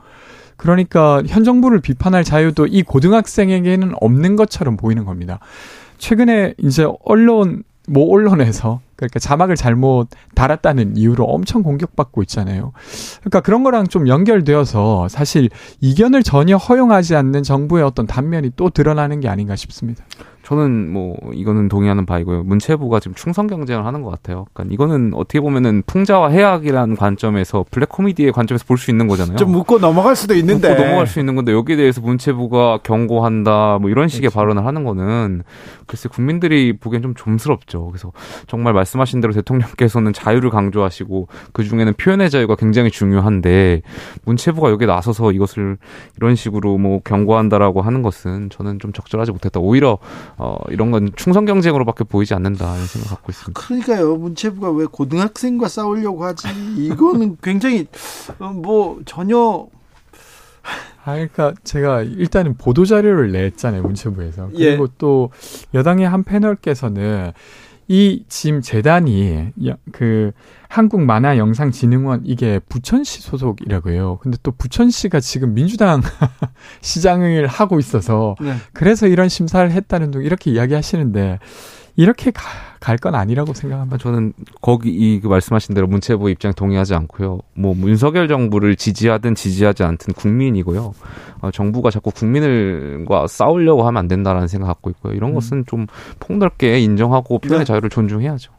그러니까 0.56 1.22
현 1.28 1.44
정부를 1.44 1.80
비판할 1.80 2.24
자유도 2.24 2.66
이 2.66 2.82
고등학생에게는 2.82 3.92
없는 4.00 4.36
것처럼 4.36 4.76
보이는 4.76 5.04
겁니다. 5.04 5.38
최근에 5.98 6.54
이제 6.58 6.86
언론 7.04 7.62
모 7.86 8.14
언론에서 8.14 8.80
그러니까 8.96 9.18
자막을 9.18 9.56
잘못 9.56 10.08
달았다는 10.34 10.96
이유로 10.96 11.24
엄청 11.24 11.62
공격받고 11.62 12.22
있잖아요. 12.22 12.72
그러니까 13.20 13.40
그런 13.40 13.62
거랑 13.62 13.88
좀 13.88 14.08
연결되어서 14.08 15.08
사실 15.08 15.50
이견을 15.80 16.22
전혀 16.22 16.56
허용하지 16.56 17.14
않는 17.14 17.42
정부의 17.42 17.84
어떤 17.84 18.06
단면이 18.06 18.52
또 18.56 18.70
드러나는 18.70 19.20
게 19.20 19.28
아닌가 19.28 19.54
싶습니다. 19.54 20.02
저는 20.44 20.92
뭐 20.92 21.16
이거는 21.32 21.68
동의하는 21.68 22.04
바이고요. 22.06 22.44
문체부가 22.44 23.00
지금 23.00 23.14
충성 23.14 23.46
경쟁을 23.46 23.86
하는 23.86 24.02
것 24.02 24.10
같아요. 24.10 24.44
그러니까 24.52 24.74
이거는 24.74 25.12
어떻게 25.14 25.40
보면은 25.40 25.82
풍자와 25.86 26.28
해악이라는 26.28 26.96
관점에서 26.96 27.64
블랙 27.70 27.88
코미디의 27.88 28.32
관점에서 28.32 28.64
볼 28.66 28.74
수 28.84 28.90
있는 28.90 29.08
거잖아요. 29.08 29.36
좀 29.36 29.52
묻고 29.52 29.78
넘어갈 29.78 30.14
수도 30.14 30.34
있는데 30.34 30.68
묻고 30.68 30.82
넘어갈 30.82 31.06
수 31.06 31.18
있는 31.20 31.36
건데 31.36 31.52
여기에 31.52 31.76
대해서 31.76 32.00
문체부가 32.02 32.80
경고한다 32.82 33.78
뭐 33.80 33.88
이런 33.88 34.08
식의 34.08 34.28
그렇죠. 34.28 34.38
발언을 34.38 34.66
하는 34.66 34.84
거는 34.84 35.42
글쎄 35.86 36.08
국민들이 36.10 36.76
보기엔 36.76 37.02
좀 37.02 37.14
좀스럽죠. 37.14 37.86
그래서 37.86 38.12
정말 38.46 38.74
말씀하신 38.74 39.20
대로 39.20 39.32
대통령께서는 39.32 40.12
자유를 40.12 40.50
강조하시고 40.50 41.28
그 41.52 41.64
중에는 41.64 41.94
표현의 41.94 42.28
자유가 42.30 42.56
굉장히 42.56 42.90
중요한데 42.90 43.82
문체부가 44.24 44.70
여기에 44.70 44.86
나서서 44.86 45.32
이것을 45.32 45.78
이런 46.18 46.34
식으로 46.34 46.76
뭐 46.76 47.00
경고한다라고 47.04 47.80
하는 47.80 48.02
것은 48.02 48.50
저는 48.50 48.78
좀 48.80 48.92
적절하지 48.92 49.32
못했다. 49.32 49.60
오히려 49.60 49.98
어, 50.36 50.56
이런 50.68 50.90
건 50.90 51.10
충성 51.16 51.44
경쟁으로밖에 51.44 52.04
보이지 52.04 52.34
않는다는 52.34 52.86
생각 52.86 53.10
갖고 53.10 53.30
있습니다. 53.30 53.60
그러니까요. 53.60 54.16
문체부가 54.16 54.70
왜 54.70 54.86
고등학생과 54.86 55.68
싸우려고 55.68 56.24
하지? 56.24 56.48
이거는 56.76 57.38
굉장히 57.42 57.86
어, 58.38 58.48
뭐 58.48 59.00
전혀 59.04 59.68
아, 61.04 61.12
그러니까 61.12 61.52
제가 61.64 62.02
일단은 62.02 62.56
보도 62.56 62.86
자료를 62.86 63.30
냈잖아요 63.32 63.82
문체부에서 63.82 64.48
예. 64.54 64.70
그리고 64.70 64.84
예. 64.84 64.94
또 64.96 65.30
여당의 65.74 66.08
한 66.08 66.24
패널께서는 66.24 67.32
이 67.88 68.24
지금 68.28 68.60
재단이 68.60 69.52
그 69.92 70.32
한국 70.68 71.02
만화 71.02 71.36
영상 71.38 71.70
진흥원 71.70 72.22
이게 72.24 72.58
부천시 72.68 73.20
소속이라고 73.20 73.90
해요. 73.90 74.18
근데 74.22 74.38
또 74.42 74.50
부천시가 74.52 75.20
지금 75.20 75.54
민주당 75.54 76.02
시장을 76.80 77.46
하고 77.46 77.78
있어서 77.78 78.34
네. 78.40 78.54
그래서 78.72 79.06
이런 79.06 79.28
심사를 79.28 79.70
했다는 79.70 80.10
둥 80.10 80.24
이렇게 80.24 80.50
이야기하시는데 80.50 81.38
이렇게 81.96 82.30
갈 82.30 82.74
건 82.98 83.14
아니라고 83.14 83.54
생각합니다. 83.54 83.96
저는 83.96 84.34
거기 84.60 84.90
이그 84.90 85.26
말씀하신 85.26 85.74
대로 85.74 85.86
문체부 85.86 86.30
입장 86.30 86.52
동의하지 86.52 86.94
않고요. 86.94 87.40
뭐 87.54 87.74
윤석열 87.78 88.28
정부를 88.28 88.76
지지하든 88.76 89.34
지지하지 89.34 89.82
않든 89.84 90.12
국민이고요. 90.12 90.92
어, 91.40 91.50
정부가 91.50 91.90
자꾸 91.90 92.10
국민을과 92.10 93.26
싸우려고 93.26 93.86
하면 93.86 93.98
안 93.98 94.08
된다라는 94.08 94.48
생각 94.48 94.66
갖고 94.66 94.90
있고요. 94.90 95.14
이런 95.14 95.30
음. 95.30 95.34
것은 95.34 95.64
좀 95.66 95.86
폭넓게 96.20 96.78
인정하고 96.80 97.38
표현의 97.38 97.60
네. 97.60 97.64
자유를 97.64 97.88
존중해야죠. 97.88 98.52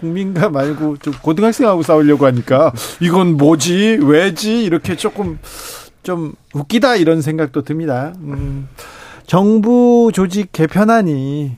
국민과 0.00 0.48
말고 0.48 0.96
좀 0.98 1.12
고등학생하고 1.20 1.82
싸우려고 1.82 2.24
하니까 2.24 2.72
이건 3.00 3.36
뭐지 3.36 3.98
왜지 4.02 4.64
이렇게 4.64 4.96
조금 4.96 5.38
좀 6.02 6.32
웃기다 6.54 6.96
이런 6.96 7.20
생각도 7.20 7.60
듭니다. 7.60 8.14
음. 8.20 8.68
정부 9.26 10.10
조직 10.14 10.52
개편안이 10.52 11.56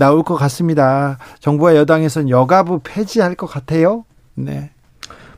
나올 0.00 0.22
것 0.22 0.34
같습니다. 0.34 1.18
정부와 1.40 1.76
여당에서는 1.76 2.30
여가부 2.30 2.80
폐지할 2.82 3.34
것 3.34 3.46
같아요. 3.46 4.04
네. 4.34 4.70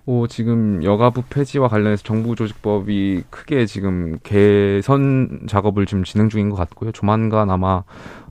뭐 0.04 0.26
지금 0.26 0.82
여가부 0.82 1.22
폐지와 1.30 1.68
관련해서 1.68 2.02
정부 2.02 2.34
조직법이 2.34 3.24
크게 3.30 3.66
지금 3.66 4.18
개선 4.22 5.42
작업을 5.48 5.86
지금 5.86 6.02
진행 6.04 6.28
중인 6.28 6.48
것 6.50 6.56
같고요. 6.56 6.90
조만간 6.92 7.50
아마 7.50 7.82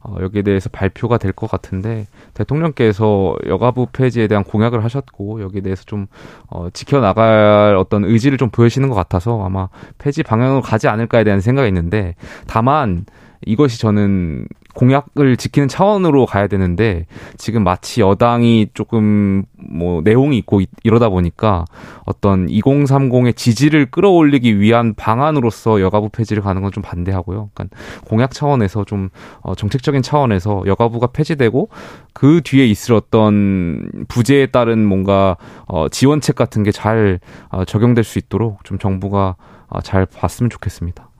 어, 0.03 0.15
여기에 0.21 0.41
대해서 0.41 0.69
발표가 0.69 1.17
될 1.17 1.31
것 1.33 1.49
같은데 1.49 2.07
대통령께서 2.33 3.35
여가부 3.47 3.87
폐지에 3.93 4.27
대한 4.27 4.43
공약을 4.43 4.83
하셨고 4.83 5.41
여기에 5.41 5.61
대해서 5.61 5.83
좀 5.85 6.07
어, 6.49 6.69
지켜나갈 6.71 7.75
어떤 7.75 8.03
의지를 8.05 8.37
좀 8.37 8.49
보여주시는 8.49 8.89
것 8.89 8.95
같아서 8.95 9.45
아마 9.45 9.69
폐지 9.97 10.23
방향으로 10.23 10.61
가지 10.61 10.87
않을까에 10.87 11.23
대한 11.23 11.39
생각이 11.39 11.67
있는데 11.67 12.15
다만 12.47 13.05
이것이 13.45 13.79
저는 13.79 14.47
공약을 14.73 15.35
지키는 15.35 15.67
차원으로 15.67 16.25
가야 16.25 16.47
되는데 16.47 17.05
지금 17.37 17.63
마치 17.63 17.99
여당이 17.99 18.69
조금 18.73 19.43
뭐 19.57 20.01
내용이 20.01 20.37
있고 20.39 20.61
이러다 20.83 21.09
보니까 21.09 21.65
어떤 22.05 22.47
2030의 22.47 23.35
지지를 23.35 23.91
끌어올리기 23.91 24.59
위한 24.59 24.93
방안으로서 24.95 25.81
여가부 25.81 26.09
폐지를 26.09 26.41
가는 26.41 26.61
건 26.61 26.71
좀 26.71 26.81
반대하고요. 26.81 27.49
그러니까 27.53 27.77
공약 28.05 28.31
차원에서 28.31 28.85
좀 28.85 29.09
어, 29.41 29.53
정책적인 29.55 30.01
차원에서 30.01 30.63
여가부가 30.65 31.07
폐지되고 31.07 31.69
그 32.13 32.41
뒤에 32.43 32.65
있을 32.65 32.93
어떤 32.93 34.05
부재에 34.07 34.47
따른 34.47 34.85
뭔가 34.85 35.37
어, 35.67 35.89
지원책 35.89 36.35
같은 36.35 36.63
게잘 36.63 37.19
어, 37.49 37.65
적용될 37.65 38.03
수 38.03 38.17
있도록 38.19 38.63
좀 38.63 38.79
정부가 38.79 39.35
어, 39.67 39.81
잘 39.81 40.05
봤으면 40.05 40.49
좋겠습니다. 40.49 41.10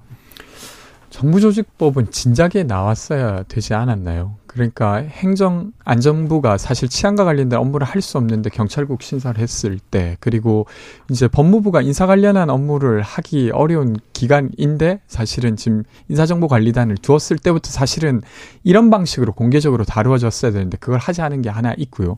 정부조직법은 1.21 2.10
진작에 2.10 2.63
나왔어야 2.63 3.43
되지 3.43 3.75
않았나요? 3.75 4.38
그러니까 4.47 4.95
행정 4.95 5.71
안전부가 5.86 6.57
사실 6.57 6.89
치안과 6.89 7.23
관련된 7.23 7.57
업무를 7.60 7.86
할 7.88 8.01
수 8.01 8.17
없는데 8.17 8.49
경찰국 8.49 9.03
신설을 9.03 9.39
했을 9.39 9.77
때 9.77 10.17
그리고 10.19 10.65
이제 11.12 11.27
법무부가 11.27 11.81
인사 11.84 12.07
관련한 12.07 12.49
업무를 12.49 13.03
하기 13.03 13.51
어려운 13.53 13.95
기간인데 14.13 15.01
사실은 15.05 15.55
지금 15.55 15.84
인사정보관리단을 16.10 16.97
두었을 16.97 17.38
때부터 17.38 17.69
사실은 17.69 18.21
이런 18.63 18.89
방식으로 18.89 19.34
공개적으로 19.34 19.86
다루어졌어야 19.86 20.51
되는데 20.51 20.77
그걸 20.79 20.97
하지 20.97 21.21
않은 21.21 21.43
게 21.43 21.49
하나 21.49 21.75
있고요. 21.77 22.17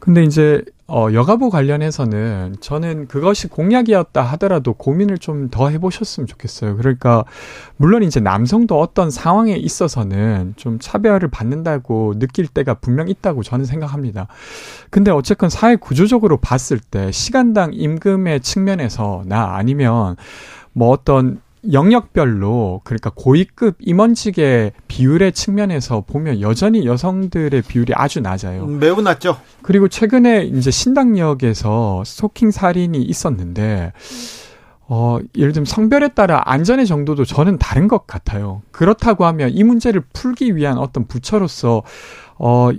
근데 0.00 0.24
이제 0.24 0.62
어, 0.92 1.06
여가부 1.12 1.50
관련해서는 1.50 2.56
저는 2.60 3.06
그것이 3.06 3.46
공약이었다 3.46 4.22
하더라도 4.22 4.72
고민을 4.72 5.18
좀 5.18 5.50
더 5.50 5.68
해보셨으면 5.68 6.26
좋겠어요. 6.26 6.76
그러니까, 6.76 7.24
물론 7.76 8.02
이제 8.02 8.18
남성도 8.18 8.80
어떤 8.80 9.10
상황에 9.10 9.54
있어서는 9.54 10.54
좀 10.56 10.78
차별을 10.80 11.28
받는다고 11.28 12.18
느낄 12.18 12.48
때가 12.48 12.74
분명 12.74 13.08
있다고 13.08 13.42
저는 13.44 13.64
생각합니다. 13.64 14.26
근데 14.90 15.10
어쨌건 15.12 15.48
사회 15.48 15.76
구조적으로 15.76 16.38
봤을 16.38 16.80
때 16.80 17.12
시간당 17.12 17.70
임금의 17.72 18.40
측면에서 18.40 19.22
나 19.26 19.54
아니면 19.56 20.16
뭐 20.72 20.90
어떤 20.90 21.40
영역별로 21.72 22.80
그러니까 22.84 23.10
고위급 23.14 23.76
임원직의 23.80 24.72
비율의 24.88 25.32
측면에서 25.32 26.04
보면 26.06 26.40
여전히 26.40 26.86
여성들의 26.86 27.62
비율이 27.62 27.92
아주 27.94 28.20
낮아요. 28.20 28.64
음, 28.64 28.78
매우 28.78 29.00
낮죠. 29.00 29.38
그리고 29.62 29.88
최근에 29.88 30.44
이제 30.44 30.70
신당역에서 30.70 32.02
스토킹 32.04 32.50
살인이 32.50 33.00
있었는데 33.02 33.92
어, 34.92 35.18
예를 35.36 35.52
들면 35.52 35.66
성별에 35.66 36.08
따라 36.08 36.42
안전의 36.46 36.86
정도도 36.86 37.24
저는 37.24 37.58
다른 37.58 37.86
것 37.86 38.08
같아요. 38.08 38.62
그렇다고 38.72 39.24
하면 39.26 39.50
이 39.50 39.62
문제를 39.62 40.02
풀기 40.12 40.56
위한 40.56 40.78
어떤 40.78 41.06
부처로서 41.06 41.82
어, 42.38 42.70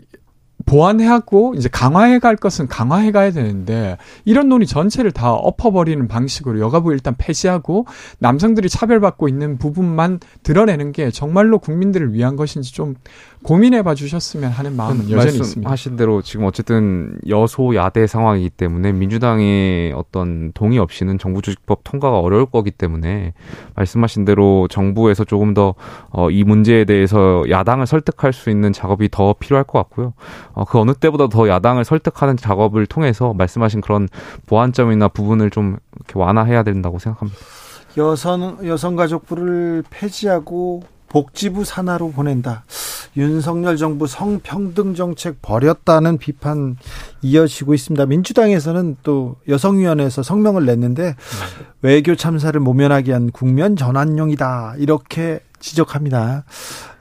보완해하고 0.72 1.56
이제 1.58 1.68
강화해 1.68 2.20
갈 2.20 2.38
것은 2.38 2.70
강화해 2.70 3.12
가야 3.12 3.32
되는데 3.32 3.98
이런 4.24 4.48
논의 4.48 4.66
전체를 4.66 5.12
다 5.12 5.34
엎어버리는 5.34 6.08
방식으로 6.08 6.62
여가부 6.62 6.94
일단 6.94 7.14
폐지하고 7.18 7.86
남성들이 8.20 8.70
차별받고 8.70 9.28
있는 9.28 9.58
부분만 9.58 10.22
드러내는 10.44 10.94
게 10.94 11.12
정말로 11.12 11.60
국민들을 11.60 12.14
위한 12.14 12.38
것인지 12.38 12.74
좀 12.74 12.96
고민해 13.44 13.82
봐 13.82 13.96
주셨으면 13.96 14.52
하는 14.52 14.76
마음은 14.76 15.10
여전히 15.10 15.38
있습니다. 15.38 15.70
하신 15.70 15.96
대로 15.96 16.22
지금 16.22 16.46
어쨌든 16.46 17.18
여소야대 17.28 18.06
상황이기 18.06 18.52
때문에 18.52 18.92
민주당의 18.92 19.94
어떤 19.94 20.52
동의 20.54 20.78
없이는 20.78 21.18
정부 21.18 21.42
조직법 21.42 21.84
통과가 21.84 22.20
어려울 22.20 22.46
거기 22.46 22.70
때문에 22.70 23.34
말씀하신 23.76 24.26
대로 24.26 24.68
정부에서 24.70 25.24
조금 25.24 25.54
더이 25.54 25.74
어, 26.12 26.30
문제에 26.46 26.86
대해서 26.86 27.44
야당을 27.50 27.88
설득할 27.88 28.32
수 28.32 28.52
있는 28.52 28.74
작업이 28.74 29.10
더 29.10 29.34
필요할 29.34 29.64
것 29.64 29.80
같고요. 29.80 30.14
어, 30.54 30.66
그 30.66 30.80
어느 30.80 30.94
때보다 30.94 31.28
더 31.28 31.50
야당을 31.50 31.84
설득하는 31.84 32.38
작업을 32.38 32.86
통해서 32.86 33.34
말씀하신 33.34 33.82
그런 33.82 34.08
보완점이나 34.46 35.08
부분을 35.08 35.50
좀 35.50 35.78
이렇게 35.96 36.20
완화해야 36.20 36.62
된다고 36.64 37.00
생각합니다. 37.00 37.40
여성 37.98 38.58
여성가족부를 38.66 39.84
폐지하고 39.90 40.84
복지부 41.12 41.66
산하로 41.66 42.12
보낸다. 42.12 42.64
윤석열 43.18 43.76
정부 43.78 44.08
성평등 44.08 44.96
정책 44.96 45.42
버렸다는 45.42 46.18
비판 46.18 46.78
이어지고 47.22 47.74
있습니다. 47.74 48.06
민주당에서는 48.06 48.98
또 49.04 49.36
여성위원회에서 49.48 50.24
성명을 50.24 50.66
냈는데 50.66 51.16
외교 51.82 52.16
참사를 52.16 52.58
모면하기 52.60 53.10
위한 53.10 53.30
국면 53.32 53.76
전환용이다 53.76 54.76
이렇게 54.78 55.42
지적합니다. 55.60 56.46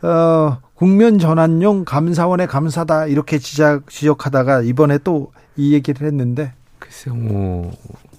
어, 0.03 0.59
국면 0.75 1.18
전환용 1.18 1.85
감사원의 1.85 2.49
감사다 2.49 3.07
이렇게 3.07 3.38
지적 3.38 3.88
지적하다가 3.88 4.62
이번에 4.62 4.99
또 4.99 5.31
이 5.61 5.75
얘기를 5.75 6.07
했는데 6.07 6.55
글쎄요, 6.79 7.14
뭐 7.14 7.70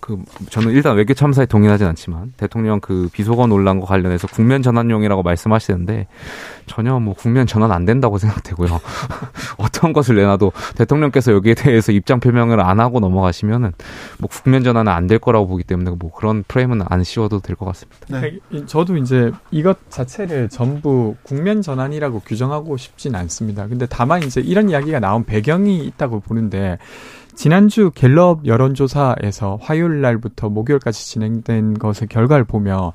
그 0.01 0.17
저는 0.49 0.71
일단 0.73 0.95
외교 0.97 1.13
참사에 1.13 1.45
동의하진 1.45 1.85
않지만 1.87 2.33
대통령 2.35 2.79
그 2.79 3.07
비속어 3.13 3.45
논란과 3.47 3.85
관련해서 3.85 4.27
국면 4.27 4.63
전환용이라고 4.63 5.21
말씀하시는데 5.23 6.07
전혀 6.65 6.99
뭐 6.99 7.13
국면 7.13 7.45
전환 7.47 7.71
안 7.71 7.85
된다고 7.85 8.17
생각되고요. 8.17 8.81
어떤 9.57 9.93
것을 9.93 10.15
내놔도 10.15 10.51
대통령께서 10.75 11.31
여기에 11.33 11.53
대해서 11.53 11.91
입장 11.91 12.19
표명을 12.19 12.59
안 12.59 12.79
하고 12.79 12.99
넘어가시면은 12.99 13.73
뭐 14.17 14.27
국면 14.29 14.63
전환은 14.63 14.91
안 14.91 15.11
될 15.11 15.19
거라고 15.19 15.45
보기 15.47 15.63
때문에 15.65 15.91
뭐 15.99 16.09
그런 16.11 16.43
프레임은 16.47 16.81
안 16.87 17.03
씌워도 17.03 17.41
될 17.41 17.55
것 17.55 17.65
같습니다. 17.65 17.99
네. 18.21 18.39
저도 18.65 18.95
이제 18.97 19.31
이것 19.51 19.77
자체를 19.91 20.47
전부 20.49 21.15
국면 21.23 21.61
전환이라고 21.61 22.21
규정하고 22.21 22.77
싶진 22.77 23.13
않습니다. 23.15 23.67
근데 23.67 23.85
다만 23.87 24.23
이제 24.23 24.39
이런 24.41 24.69
이야기가 24.69 24.99
나온 24.99 25.25
배경이 25.25 25.85
있다고 25.85 26.21
보는데 26.21 26.77
지난주 27.41 27.89
갤럽 27.95 28.45
여론조사에서 28.45 29.57
화요일 29.59 30.01
날부터 30.01 30.49
목요일까지 30.49 31.07
진행된 31.07 31.79
것의 31.79 32.07
결과를 32.07 32.45
보면 32.45 32.91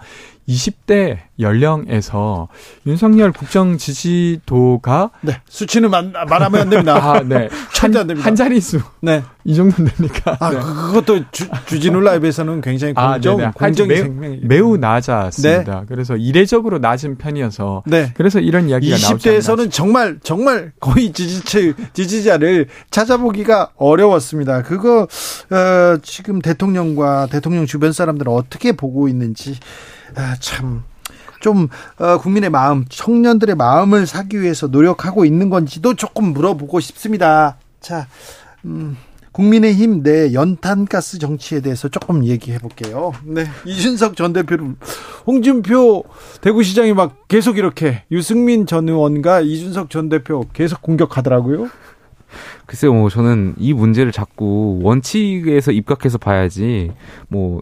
20대 0.49 1.19
연령에서 1.39 2.49
윤석열 2.87 3.33
국정 3.33 3.77
지지도가 3.77 5.11
네 5.21 5.41
수치는 5.49 5.91
말, 5.91 6.11
말하면 6.11 6.61
안 6.61 6.71
됩니다. 6.71 6.97
아, 6.97 7.21
네. 7.21 7.49
한, 7.79 8.19
한 8.19 8.37
자릿수. 8.37 8.81
네. 9.01 9.23
이 9.45 9.55
정도 9.55 9.85
됩니까? 9.85 10.37
아, 10.41 10.51
네. 10.51 10.59
그것도 10.59 11.31
주, 11.31 11.47
주진우 11.67 12.01
라이브에서는 12.01 12.61
굉장히 12.61 12.95
공정, 12.95 13.41
아, 13.41 13.51
공정이 13.51 13.89
매우, 13.89 14.03
생명이 14.03 14.41
매우 14.43 14.77
낮았습니다. 14.77 15.81
네. 15.81 15.87
그래서 15.89 16.17
이례적으로 16.17 16.79
낮은 16.79 17.19
편이어서 17.19 17.83
네. 17.87 18.13
그래서 18.17 18.41
이런 18.41 18.69
이야기가 18.69 18.97
나오지 18.97 19.29
20대에서는 19.29 19.71
정말 19.71 20.19
정말 20.23 20.73
거의 20.81 21.13
지지체 21.13 21.75
지지자를 21.93 22.69
찾아보기가 22.91 23.73
어려웠습니다. 23.77 24.63
그거 24.63 25.03
어, 25.03 25.99
지금 26.03 26.41
대통령과 26.41 27.27
대통령 27.31 27.67
주변 27.67 27.93
사람들은 27.93 28.33
어떻게 28.33 28.73
보고 28.73 29.09
있는지 29.09 29.57
아, 30.15 30.37
참. 30.41 30.85
좀 31.41 31.69
어, 31.99 32.19
국민의 32.19 32.51
마음, 32.51 32.85
청년들의 32.89 33.57
마음을 33.57 34.07
사기 34.07 34.41
위해서 34.41 34.67
노력하고 34.67 35.25
있는 35.25 35.51
건지도 35.51 35.95
조금 35.95 36.33
물어보고 36.33 36.81
싶습니다. 36.81 37.59
자, 37.81 38.07
음, 38.65 38.97
국민의힘 39.33 40.03
내 40.03 40.33
연탄가스 40.33 41.19
정치에 41.19 41.61
대해서 41.61 41.89
조금 41.89 42.25
얘기해 42.25 42.59
볼게요. 42.59 43.13
네. 43.23 43.45
이준석 43.67 44.17
전 44.17 44.33
대표를 44.33 44.75
홍준표 45.27 46.05
대구시장이 46.41 46.95
막 46.95 47.29
계속 47.29 47.59
이렇게 47.59 48.05
유승민 48.11 48.67
전 48.67 48.89
의원과 48.89 49.43
이준석 49.43 49.91
전 49.91 50.09
대표 50.09 50.47
계속 50.55 50.81
공격하더라고요. 50.81 51.69
글쎄요, 52.65 52.95
뭐 52.95 53.11
저는 53.11 53.55
이 53.59 53.75
문제를 53.75 54.11
자꾸 54.11 54.81
원칙에서 54.83 55.71
입각해서 55.71 56.17
봐야지 56.17 56.93
뭐 57.29 57.61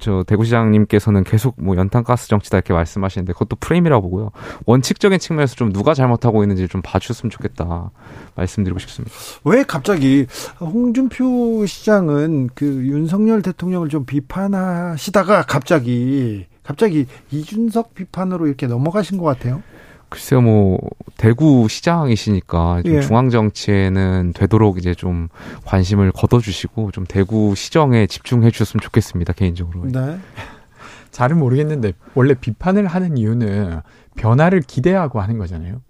저 0.00 0.24
대구시장님께서는 0.26 1.24
계속 1.24 1.54
뭐 1.58 1.76
연탄가스 1.76 2.28
정치다 2.28 2.58
이렇게 2.58 2.72
말씀하시는데 2.72 3.32
그것도 3.34 3.56
프레임이라고 3.60 4.02
보고요. 4.02 4.30
원칙적인 4.66 5.18
측면에서 5.18 5.54
좀 5.54 5.72
누가 5.72 5.94
잘못하고 5.94 6.42
있는지 6.42 6.66
좀 6.68 6.82
봐주셨으면 6.82 7.30
좋겠다 7.30 7.90
말씀드리고 8.34 8.78
싶습니다. 8.80 9.14
왜 9.44 9.62
갑자기 9.62 10.26
홍준표 10.60 11.66
시장은 11.66 12.50
그 12.54 12.64
윤석열 12.64 13.42
대통령을 13.42 13.88
좀 13.88 14.04
비판하시다가 14.04 15.42
갑자기 15.42 16.46
갑자기 16.62 17.06
이준석 17.30 17.94
비판으로 17.94 18.46
이렇게 18.46 18.66
넘어가신 18.66 19.18
것 19.18 19.24
같아요? 19.24 19.62
글쎄요, 20.10 20.42
뭐 20.42 20.78
대구 21.16 21.66
시장이시니까 21.68 22.82
좀 22.84 22.94
예. 22.96 23.00
중앙 23.00 23.30
정치에는 23.30 24.32
되도록 24.34 24.76
이제 24.76 24.94
좀 24.94 25.28
관심을 25.64 26.12
걷어주시고 26.12 26.90
좀 26.90 27.06
대구 27.06 27.54
시정에 27.54 28.06
집중해 28.06 28.50
주셨으면 28.50 28.80
좋겠습니다 28.82 29.32
개인적으로. 29.32 29.84
네. 29.86 30.18
잘은 31.12 31.38
모르겠는데 31.38 31.92
원래 32.14 32.34
비판을 32.34 32.86
하는 32.86 33.16
이유는 33.16 33.80
변화를 34.16 34.62
기대하고 34.62 35.20
하는 35.20 35.38
거잖아요. 35.38 35.80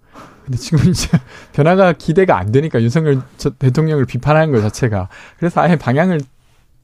근데 0.45 0.57
지금 0.57 0.89
이제 0.89 1.09
변화가 1.53 1.93
기대가 1.93 2.37
안 2.37 2.51
되니까 2.51 2.81
윤석열 2.81 3.21
대통령을 3.59 4.05
비판하는 4.05 4.51
것 4.51 4.61
자체가 4.61 5.09
그래서 5.37 5.61
아예 5.61 5.75
방향을 5.75 6.21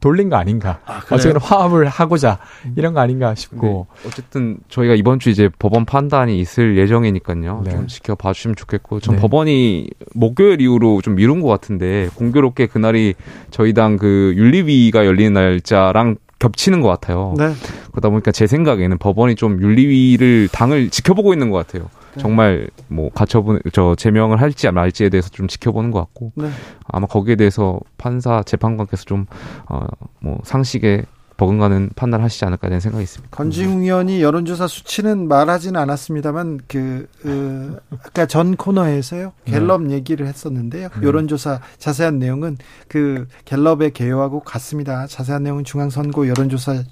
돌린 0.08 0.30
거 0.30 0.38
아닌가. 0.38 0.80
아, 0.86 1.02
어쨌든 1.12 1.41
화합을 1.41 1.88
하고자 1.89 2.39
음. 2.65 2.74
이런 2.78 2.93
거 2.93 3.02
아닌가 3.02 3.36
싶고. 3.36 3.88
네. 4.02 4.08
어쨌든 4.08 4.58
저희가 4.70 4.96
이번 4.96 5.20
주 5.20 5.30
이제 5.30 5.50
법원 5.60 5.84
판단이 5.84 6.39
있을 6.39 6.78
예정이니까요. 6.78 7.62
네. 7.65 7.72
좀 7.72 7.88
지켜봐 7.88 8.32
주시면 8.32 8.56
좋겠고. 8.56 9.02
전 9.02 9.15
네. 9.15 9.22
법원이 9.22 9.89
목요일 10.13 10.62
이후로 10.62 11.02
좀 11.02 11.15
미룬 11.15 11.41
것 11.41 11.50
같은데 11.50 12.10
공교롭게 12.15 12.67
그날이 12.67 13.15
저희 13.52 13.74
당 13.74 13.98
그 13.98 14.34
윤리위가 14.38 15.06
열리는 15.08 15.34
날짜랑 15.34 16.17
겹치는 16.39 16.82
것 16.82 16.88
같아요. 16.88 17.34
네. 17.38 17.52
그러다 17.91 18.10
보니까 18.10 18.32
제 18.32 18.46
생각에는 18.46 19.00
법원이 19.00 19.34
좀 19.36 19.60
윤리위를 19.60 20.50
당을 20.52 20.89
지켜보고 20.91 21.34
있는 21.34 21.50
것 21.50 21.58
같아요. 21.65 21.89
네. 22.17 22.21
정말 22.21 22.69
뭐 22.88 23.10
가처분 23.10 23.60
저 23.71 23.95
제명을 23.95 24.41
할지 24.41 24.69
말지에 24.69 25.10
대해서 25.10 25.30
좀 25.30 25.47
지켜보는 25.47 25.91
것 25.91 25.99
같고 25.99 26.32
네. 26.36 26.49
아마 26.86 27.08
거기에 27.08 27.36
대해서 27.36 27.80
판사 27.97 28.43
재판관께서 28.43 29.06
좀어뭐 29.06 30.39
상식에 30.43 31.06
버금가는 31.38 31.91
판단을 31.95 32.25
하시지 32.25 32.43
않을까 32.45 32.67
되는 32.67 32.80
생각이 32.80 33.03
있습니다. 33.03 33.36
권지웅 33.36 33.84
의원이 33.84 34.21
여론조사 34.21 34.67
수치는 34.67 35.27
말하지는 35.27 35.80
않았습니다만 35.80 36.62
그, 36.67 37.08
그 37.21 37.80
아까 37.91 38.25
전 38.25 38.56
코너에서요 38.56 39.34
갤럽 39.45 39.84
네. 39.84 39.93
얘기를 39.93 40.25
했었는데요. 40.25 40.89
네. 40.99 41.08
여론조사 41.08 41.62
자세한 41.77 42.17
내용은 42.17 42.58
그 42.88 43.27
갤럽의 43.45 43.91
개요하고 43.91 44.39
같습니다. 44.39 45.06
자세한 45.06 45.43
내용은 45.43 45.63
중앙선거 45.63 46.27
여론조사 46.27 46.84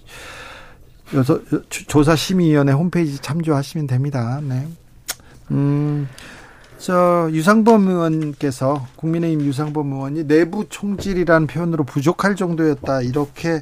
조사심의위원회 1.69 2.71
홈페이지 2.73 3.19
참조하시면 3.19 3.87
됩니다. 3.87 4.39
네. 4.43 4.67
음, 5.51 6.07
저 6.77 7.29
유상범 7.31 7.87
의원께서 7.87 8.85
국민의힘 8.97 9.41
유상범 9.45 9.91
의원이 9.93 10.27
내부 10.27 10.65
총질이라는 10.69 11.47
표현으로 11.47 11.83
부족할 11.83 12.35
정도였다 12.35 13.01
이렇게 13.01 13.61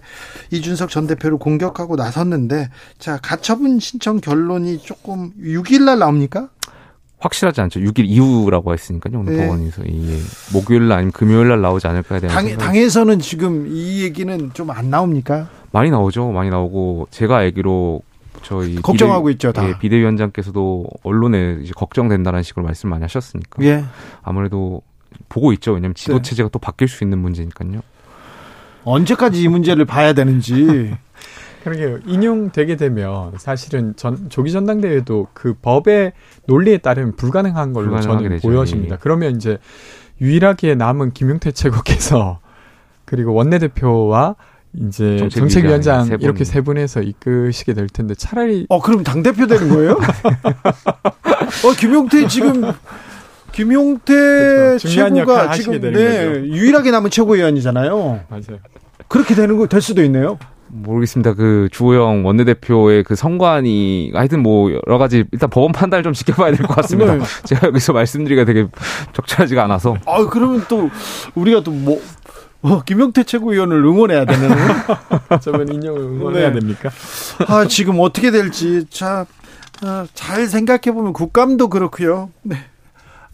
이준석 0.51 0.89
전 0.89 1.07
대표를 1.07 1.37
공격하고 1.37 1.95
나섰는데 1.95 2.69
자 2.97 3.19
가처분 3.21 3.79
신청 3.79 4.19
결론이 4.19 4.79
조금 4.79 5.31
6일 5.39 5.83
날 5.83 5.99
나옵니까? 5.99 6.49
확실하지 7.19 7.61
않죠. 7.61 7.79
6일 7.79 8.05
이후라고 8.05 8.73
했으니까요. 8.73 9.19
오늘 9.21 9.37
네. 9.37 9.43
법원에서 9.43 9.83
이 9.85 10.19
목요일 10.51 10.89
날 10.89 10.97
아니면 10.97 11.13
금요일 11.13 11.47
날 11.47 11.61
나오지 11.61 11.87
않을까에 11.87 12.19
대한 12.19 12.35
당, 12.35 12.57
당에서는 12.57 13.19
지금 13.19 13.67
이 13.71 14.01
얘기는 14.01 14.51
좀 14.53 14.69
안 14.71 14.89
나옵니까? 14.89 15.47
많이 15.71 15.89
나오죠. 15.89 16.31
많이 16.31 16.49
나오고 16.49 17.07
제가 17.11 17.37
알기로 17.37 18.01
저희 18.43 18.75
걱정하고 18.75 19.25
비대, 19.25 19.31
있죠. 19.33 19.51
다. 19.51 19.67
예, 19.67 19.77
비대위원장께서도 19.79 20.85
언론에 21.03 21.59
이제 21.61 21.71
걱정된다는 21.75 22.43
식으로 22.43 22.65
말씀 22.65 22.89
많이 22.89 23.01
하셨으니까. 23.01 23.63
예. 23.63 23.83
아무래도 24.21 24.81
보고 25.29 25.53
있죠. 25.53 25.71
왜냐하면 25.71 25.95
지도 25.95 26.17
네. 26.17 26.21
체제가 26.21 26.49
또 26.49 26.59
바뀔 26.59 26.87
수 26.87 27.03
있는 27.03 27.19
문제니까요. 27.19 27.81
언제까지 28.83 29.41
이 29.41 29.47
문제를 29.47 29.85
봐야 29.85 30.13
되는지. 30.13 30.95
그러게요. 31.63 31.99
인용되게 32.05 32.75
되면 32.75 33.31
사실은 33.37 33.95
전 33.95 34.29
조기 34.29 34.51
전당대회도 34.51 35.29
그 35.33 35.53
법의 35.61 36.11
논리에 36.45 36.79
따르면 36.79 37.15
불가능한 37.15 37.71
걸로 37.71 38.01
저는 38.01 38.29
되죠. 38.29 38.47
보여집니다. 38.47 38.95
예. 38.95 38.99
그러면 39.01 39.37
이제 39.37 39.57
유일하게 40.19 40.75
남은 40.75 41.13
김용태 41.13 41.51
최고께서 41.51 42.39
그리고 43.05 43.33
원내대표와 43.33 44.35
이제 44.75 45.17
정책위원장, 45.29 45.29
정책위원장 45.29 46.05
세 46.05 46.17
이렇게 46.19 46.43
세 46.43 46.61
분에서 46.61 47.01
이끄시게 47.01 47.73
될 47.73 47.87
텐데 47.87 48.15
차라리 48.15 48.65
어 48.69 48.81
그럼 48.81 49.03
당 49.03 49.21
대표 49.23 49.45
되는 49.47 49.69
거예요? 49.69 49.99
어 51.65 51.71
김용태 51.77 52.27
지금 52.27 52.71
김용태 53.51 54.13
그렇죠. 54.13 54.87
최고가 54.87 55.51
지금 55.53 55.79
네, 55.79 56.41
유일하게 56.45 56.91
남은 56.91 57.09
최고위원이잖아요. 57.11 58.21
맞아요. 58.29 58.59
그렇게 59.07 59.35
되는 59.35 59.57
거 59.57 59.67
될 59.67 59.81
수도 59.81 60.03
있네요. 60.05 60.39
모르겠습니다. 60.75 61.35
그 61.35 61.69
주호영 61.71 62.25
원내대표의 62.25 63.03
그 63.03 63.15
성관이 63.15 64.11
하여튼 64.15 64.41
뭐 64.41 64.71
여러 64.71 64.97
가지 64.97 65.23
일단 65.31 65.47
법원 65.51 65.71
판단을 65.71 66.01
좀 66.01 66.13
지켜봐야 66.13 66.51
될 66.55 66.65
것 66.65 66.73
같습니다. 66.77 67.13
네. 67.15 67.23
제가 67.45 67.67
여기서 67.67 67.93
말씀드리기가 67.93 68.43
되게 68.45 68.65
적절하지가 69.13 69.63
않아서. 69.65 69.95
아 70.07 70.25
그러면 70.31 70.65
또 70.67 70.89
우리가 71.35 71.61
또뭐 71.61 72.01
어, 72.63 72.81
김용태 72.83 73.23
최고위원을 73.23 73.77
응원해야 73.77 74.25
되는. 74.25 74.49
저번 75.41 75.71
인용을 75.71 76.01
응원해야 76.01 76.49
네. 76.51 76.59
됩니까? 76.59 76.89
아, 77.47 77.67
지금 77.67 77.99
어떻게 77.99 78.31
될지 78.31 78.85
자, 78.89 79.25
아, 79.81 80.07
잘 80.13 80.47
생각해 80.47 80.93
보면 80.93 81.13
국감도 81.13 81.67
그렇고요. 81.67 82.31
네. 82.41 82.55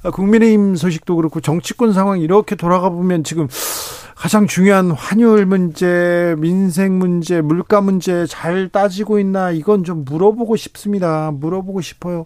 아, 0.01 0.09
국민의힘 0.09 0.75
소식도 0.75 1.15
그렇고 1.15 1.41
정치권 1.41 1.93
상황 1.93 2.19
이렇게 2.19 2.55
돌아가 2.55 2.89
보면 2.89 3.23
지금 3.23 3.47
가장 4.15 4.47
중요한 4.47 4.91
환율 4.91 5.45
문제, 5.45 6.35
민생 6.39 6.97
문제, 6.97 7.39
물가 7.39 7.81
문제 7.81 8.25
잘 8.25 8.67
따지고 8.67 9.19
있나 9.19 9.51
이건 9.51 9.83
좀 9.83 10.03
물어보고 10.05 10.55
싶습니다. 10.55 11.31
물어보고 11.31 11.81
싶어요. 11.81 12.25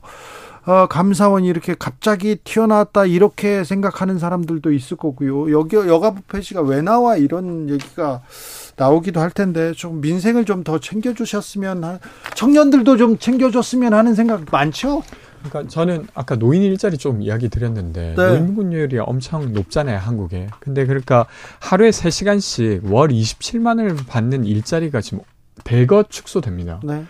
어, 0.66 0.88
감사원이 0.88 1.48
이렇게 1.48 1.76
갑자기 1.78 2.38
튀어나왔다 2.38 3.06
이렇게 3.06 3.64
생각하는 3.64 4.18
사람들도 4.18 4.72
있을 4.72 4.96
거고요. 4.98 5.52
여기 5.52 5.76
여가부 5.76 6.22
폐지가 6.28 6.62
왜 6.62 6.82
나와 6.82 7.18
이런 7.18 7.70
얘기가 7.70 8.22
나오기도 8.78 9.20
할 9.20 9.30
텐데 9.30 9.74
좀 9.74 10.02
민생을 10.02 10.46
좀 10.46 10.64
더 10.64 10.80
챙겨주셨으면 10.80 12.00
청년들도 12.36 12.96
좀 12.96 13.18
챙겨줬으면 13.18 13.94
하는 13.94 14.16
생각 14.16 14.46
많죠. 14.50 15.04
그러니까 15.44 15.70
저는 15.70 16.08
아까 16.14 16.38
노인 16.38 16.62
일자리 16.62 16.98
좀 16.98 17.22
이야기 17.22 17.50
드렸는데 17.50 18.16
네. 18.16 18.28
노인분율이 18.30 18.98
엄청 19.00 19.52
높잖아요 19.52 19.98
한국에. 19.98 20.48
근데 20.62 20.86
그러니까 20.86 21.26
하루에 21.60 21.92
3 21.92 22.12
시간씩 22.12 22.82
월 22.86 23.10
27만을 23.10 24.08
받는 24.08 24.46
일자리가 24.46 25.02
지금 25.02 25.20
대거 25.66 26.04
축소됩니다. 26.04 26.80
네. 26.84 27.04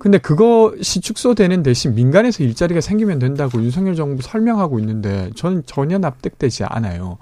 근데 0.00 0.16
그것이 0.16 1.02
축소되는 1.02 1.62
대신 1.62 1.94
민간에서 1.94 2.42
일자리가 2.42 2.80
생기면 2.80 3.18
된다고 3.18 3.62
윤석열 3.62 3.94
정부 3.94 4.22
설명하고 4.22 4.78
있는데 4.80 5.30
저는 5.34 5.62
전혀 5.66 5.98
납득되지 5.98 6.64
않아요. 6.64 7.18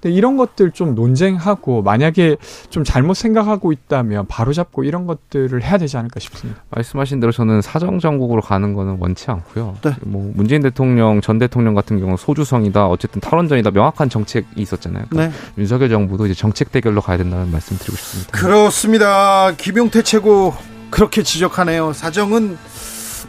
근데 0.00 0.14
이런 0.14 0.36
것들 0.36 0.70
좀 0.70 0.94
논쟁하고 0.94 1.82
만약에 1.82 2.36
좀 2.70 2.84
잘못 2.84 3.14
생각하고 3.14 3.72
있다면 3.72 4.28
바로잡고 4.28 4.84
이런 4.84 5.06
것들을 5.08 5.60
해야 5.62 5.76
되지 5.76 5.96
않을까 5.96 6.20
싶습니다. 6.20 6.62
말씀하신 6.70 7.18
대로 7.18 7.32
저는 7.32 7.62
사정 7.62 7.98
정국으로 7.98 8.40
가는 8.40 8.74
거는 8.74 8.98
원치 9.00 9.28
않고요. 9.28 9.76
네. 9.82 9.92
뭐 10.02 10.32
문재인 10.34 10.62
대통령 10.62 11.20
전 11.20 11.38
대통령 11.38 11.74
같은 11.74 11.98
경우 11.98 12.10
는 12.10 12.16
소주성이다 12.16 12.86
어쨌든 12.86 13.20
탈원전이다 13.20 13.72
명확한 13.72 14.08
정책이 14.08 14.46
있었잖아요. 14.54 15.06
그러니까 15.10 15.36
네. 15.36 15.44
윤석열 15.58 15.88
정부도 15.88 16.26
이제 16.26 16.34
정책 16.34 16.70
대결로 16.70 17.00
가야 17.00 17.18
된다는 17.18 17.50
말씀 17.50 17.76
드리고 17.76 17.96
싶습니다. 17.96 18.30
그렇습니다. 18.30 19.52
김용태 19.56 20.02
최고 20.02 20.54
그렇게 20.90 21.22
지적하네요. 21.22 21.92
사정은 21.92 22.58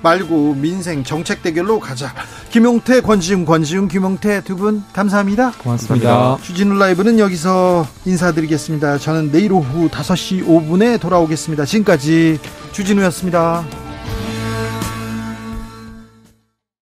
말고 0.03 0.55
민생 0.55 1.03
정책 1.03 1.43
대결로 1.43 1.79
가자. 1.79 2.11
김용태, 2.49 3.01
권지웅, 3.01 3.45
권지웅, 3.45 3.88
김용태 3.88 4.41
두 4.43 4.55
분 4.55 4.83
감사합니다. 4.93 5.51
고맙습니다. 5.59 6.38
주진우 6.41 6.75
라이브는 6.77 7.19
여기서 7.19 7.88
인사드리겠습니다. 8.05 8.97
저는 8.97 9.31
내일 9.31 9.53
오후 9.53 9.89
5시 9.89 10.45
5분에 10.45 10.99
돌아오겠습니다. 10.99 11.65
지금까지 11.65 12.39
주진우였습니다. 12.71 13.63